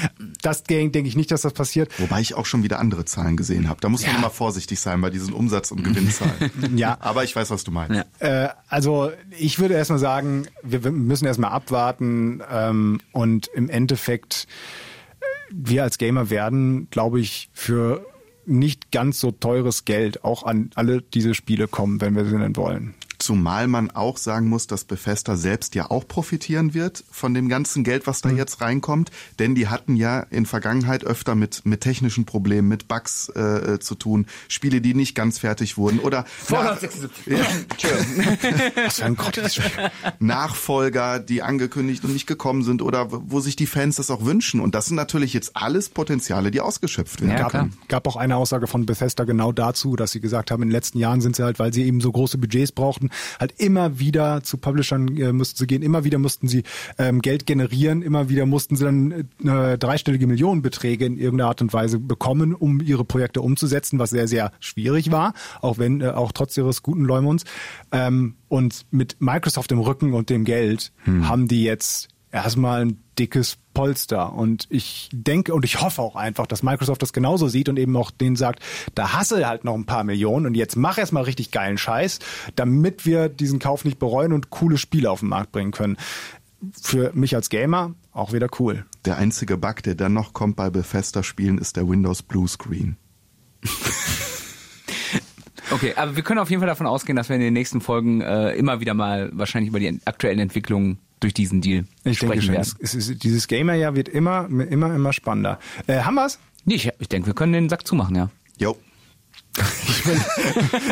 Das 0.42 0.64
denke 0.64 1.00
ich 1.00 1.16
nicht, 1.16 1.32
dass 1.32 1.42
das 1.42 1.54
passiert. 1.54 1.98
Wobei 2.00 2.22
ich 2.22 2.36
auch 2.36 2.46
schon 2.46 2.64
wieder 2.64 2.80
andere 2.80 3.06
Zahlen 3.06 3.38
gesehen 3.38 3.70
habe. 3.70 3.80
Da 3.82 3.90
muss 3.90 4.06
man 4.06 4.16
immer 4.16 4.30
vorsichtig 4.30 4.80
sein 4.80 5.02
bei 5.02 5.10
diesen 5.10 5.34
Umsatz- 5.34 5.72
und 5.72 5.84
Gewinnzahlen. 5.84 6.52
ja. 6.76 6.98
Aber 7.00 7.24
ich 7.24 7.36
weiß, 7.36 7.52
was 7.52 7.64
du 7.64 7.72
meinst. 7.72 8.04
Ja. 8.20 8.46
Äh, 8.46 8.50
also 8.68 9.12
ich 9.38 9.60
würde 9.60 9.76
erstmal 9.76 10.00
sagen, 10.00 10.48
wir 10.64 10.92
müssen 10.92 11.26
erstmal 11.26 11.52
abwarten 11.52 12.42
ähm, 12.52 13.00
und 13.12 13.48
im 13.48 13.70
Endeffekt 13.70 14.48
äh, 15.20 15.26
wir 15.52 15.84
als 15.84 15.98
Gamer 15.98 16.30
werden, 16.30 16.90
glaube 16.90 17.20
ich, 17.20 17.50
für 17.54 18.06
nicht 18.50 18.92
ganz 18.92 19.20
so 19.20 19.32
teures 19.32 19.86
Geld 19.86 20.24
auch 20.24 20.44
an 20.44 20.72
alle 20.76 21.02
diese 21.02 21.34
Spiele 21.34 21.68
kommen, 21.68 22.02
wenn 22.02 22.16
wir 22.16 22.26
sie 22.26 22.38
denn 22.38 22.56
wollen. 22.56 22.96
Zumal 23.30 23.68
man 23.68 23.92
auch 23.92 24.18
sagen 24.18 24.50
muss, 24.50 24.66
dass 24.66 24.86
Bethesda 24.86 25.36
selbst 25.36 25.76
ja 25.76 25.92
auch 25.92 26.08
profitieren 26.08 26.74
wird 26.74 27.04
von 27.12 27.36
dem 27.36 27.48
ganzen 27.48 27.84
Geld, 27.84 28.08
was 28.08 28.22
da 28.22 28.30
mhm. 28.30 28.38
jetzt 28.38 28.60
reinkommt. 28.60 29.12
Denn 29.38 29.54
die 29.54 29.68
hatten 29.68 29.96
ja 29.96 30.22
in 30.32 30.48
Vergangenheit 30.48 31.04
öfter 31.04 31.36
mit, 31.36 31.64
mit 31.64 31.82
technischen 31.82 32.26
Problemen, 32.26 32.68
mit 32.68 32.88
Bugs 32.88 33.30
äh, 33.30 33.78
zu 33.80 33.94
tun. 33.94 34.26
Spiele, 34.48 34.82
die 34.82 34.96
nicht 34.96 35.14
ganz 35.14 35.38
fertig 35.38 35.78
wurden. 35.78 36.00
Oder 36.00 36.26
nach, 36.50 36.82
ja. 37.28 37.46
Nachfolger, 40.20 41.20
die 41.20 41.44
angekündigt 41.44 42.04
und 42.06 42.14
nicht 42.14 42.26
gekommen 42.26 42.64
sind. 42.64 42.82
Oder 42.82 43.10
wo 43.12 43.42
sich 43.42 43.56
die 43.56 43.68
Fans 43.68 43.98
das 43.98 44.10
auch 44.10 44.26
wünschen. 44.26 44.60
Und 44.60 44.74
das 44.74 44.88
sind 44.88 44.96
natürlich 44.96 45.34
jetzt 45.34 45.56
alles 45.56 45.90
Potenziale, 45.90 46.50
die 46.50 46.62
ausgeschöpft 46.62 47.22
werden. 47.22 47.38
Ja, 47.38 47.48
gab, 47.48 47.68
gab 47.90 48.08
auch 48.08 48.16
eine 48.16 48.38
Aussage 48.38 48.66
von 48.66 48.88
Bethesda 48.88 49.26
genau 49.26 49.52
dazu, 49.52 49.96
dass 49.96 50.10
sie 50.10 50.20
gesagt 50.20 50.50
haben, 50.50 50.64
in 50.64 50.70
den 50.70 50.74
letzten 50.74 50.98
Jahren 50.98 51.22
sind 51.22 51.36
sie 51.36 51.44
halt, 51.44 51.60
weil 51.60 51.72
sie 51.72 51.84
eben 51.84 52.02
so 52.02 52.12
große 52.12 52.40
Budgets 52.40 52.72
brauchten, 52.72 53.12
halt 53.40 53.54
immer 53.58 54.00
wieder 54.00 54.44
zu 54.44 54.58
Publishern 54.58 55.16
äh, 55.18 55.32
mussten 55.32 55.58
sie 55.58 55.68
gehen, 55.68 55.82
immer 55.82 56.04
wieder 56.04 56.20
mussten 56.20 56.48
sie 56.48 56.64
ähm, 56.98 57.22
Geld 57.22 57.46
generieren, 57.46 58.02
immer 58.02 58.30
wieder 58.30 58.46
mussten 58.46 58.76
sie 58.76 58.86
dann 58.86 59.12
äh, 59.44 59.78
dreistellige 59.78 60.28
Millionenbeträge 60.28 61.06
in 61.06 61.18
irgendeiner 61.18 61.50
Art 61.50 61.62
und 61.62 61.74
Weise 61.74 62.00
bekommen, 62.00 62.54
um 62.54 62.82
ihre 62.82 63.06
Projekte 63.06 63.42
umzusetzen, 63.42 64.00
was 64.00 64.10
sehr, 64.10 64.28
sehr 64.28 64.52
schwierig 64.60 65.12
war, 65.12 65.34
auch 65.62 65.78
wenn, 65.78 66.02
äh, 66.02 66.10
auch 66.10 66.32
trotz 66.32 66.58
ihres 66.58 66.84
guten 66.84 67.06
Leumunds. 67.06 67.44
Ähm, 67.92 68.36
und 68.48 68.86
mit 68.92 69.18
Microsoft 69.20 69.72
im 69.72 69.80
Rücken 69.80 70.14
und 70.14 70.30
dem 70.30 70.44
Geld 70.44 70.92
hm. 71.04 71.28
haben 71.28 71.48
die 71.48 71.64
jetzt 71.64 72.10
erstmal 72.32 72.86
ein 72.86 73.04
dickes 73.18 73.58
Polster. 73.74 74.34
Und 74.34 74.68
ich 74.70 75.10
denke 75.12 75.54
und 75.54 75.66
ich 75.66 75.82
hoffe 75.82 76.02
auch 76.02 76.16
einfach, 76.16 76.48
dass 76.48 76.64
Microsoft 76.64 77.02
das 77.02 77.14
genauso 77.14 77.48
sieht 77.48 77.70
und 77.70 77.78
eben 77.78 77.96
auch 77.96 78.12
denen 78.12 78.36
sagt, 78.36 78.64
da 78.96 79.14
hasse 79.14 79.48
halt 79.48 79.64
noch 79.64 79.76
ein 79.76 79.86
paar 79.86 80.04
Millionen 80.04 80.46
und 80.46 80.56
jetzt 80.56 80.76
mach 80.76 80.98
erstmal 80.98 81.24
richtig 81.24 81.52
geilen 81.52 81.78
Scheiß, 81.78 82.20
damit 82.56 83.06
wir 83.06 83.30
diesen 83.30 83.60
Kauf 83.60 83.86
nicht 83.86 84.00
bereuen 84.00 84.34
und 84.34 84.50
coole 84.50 84.78
Spiele 84.78 85.12
auf 85.12 85.22
den 85.22 85.30
Markt 85.30 85.52
bringen 85.52 85.72
können. 85.72 85.98
Für 86.82 87.12
mich 87.14 87.36
als 87.36 87.50
Gamer 87.50 87.96
auch 88.12 88.34
wieder 88.34 88.50
cool. 88.60 88.86
Der 89.06 89.18
einzige 89.18 89.58
Bug, 89.58 89.82
der 89.84 89.96
dann 89.96 90.14
noch 90.14 90.34
kommt 90.34 90.58
bei 90.58 90.70
Bethesda-Spielen, 90.70 91.58
ist 91.58 91.78
der 91.78 91.88
Windows 91.88 92.22
Blue 92.22 92.48
Screen. 92.48 92.98
Okay, 95.72 95.94
aber 95.96 96.16
wir 96.16 96.24
können 96.24 96.40
auf 96.40 96.50
jeden 96.50 96.62
Fall 96.62 96.68
davon 96.68 96.88
ausgehen, 96.88 97.16
dass 97.16 97.30
wir 97.30 97.36
in 97.36 97.44
den 97.44 97.54
nächsten 97.54 97.80
Folgen 97.80 98.22
äh, 98.22 98.54
immer 98.54 98.80
wieder 98.80 98.96
mal 98.96 99.30
wahrscheinlich 99.34 99.70
über 99.70 99.80
die 99.80 100.00
aktuellen 100.04 100.40
Entwicklungen 100.40 100.98
durch 101.20 101.34
diesen 101.34 101.62
Deal 101.62 101.86
ich 102.04 102.18
sprechen 102.18 102.30
denke 102.30 102.46
schon. 102.46 102.54
werden. 102.56 102.74
Es 102.80 102.96
ist, 102.96 103.24
dieses 103.24 103.48
Gamer-Jahr 103.48 103.96
wird 103.96 104.10
immer, 104.10 104.48
immer, 104.50 104.94
immer 104.94 105.14
spannender. 105.14 105.60
Äh, 105.88 106.00
haben 106.02 106.16
wir's? 106.16 106.40
Nee, 106.66 106.76
ich, 106.76 106.90
ich 107.00 107.10
denke, 107.10 107.28
wir 107.28 107.34
können 107.34 107.54
den 107.54 107.70
Sack 107.70 107.86
zumachen, 107.88 108.16
ja. 108.16 108.30
Jo. 108.58 108.78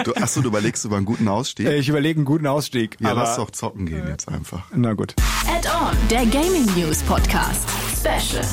du, 0.03 0.13
achso, 0.15 0.41
du 0.41 0.47
überlegst 0.49 0.83
über 0.85 0.97
einen 0.97 1.05
guten 1.05 1.27
Ausstieg? 1.27 1.67
Ich 1.67 1.89
überlege 1.89 2.17
einen 2.19 2.25
guten 2.25 2.47
Ausstieg. 2.47 2.97
Ja, 2.99 3.11
aber, 3.11 3.21
lass 3.21 3.35
doch 3.35 3.51
zocken 3.51 3.85
gehen 3.85 4.07
jetzt 4.07 4.27
einfach. 4.27 4.63
Na 4.73 4.93
gut. 4.93 5.13
Add-on, 5.47 5.95
der 6.09 6.25
Gaming 6.25 6.65
News 6.75 7.01
Podcast. 7.03 7.67
Special. 7.95 8.43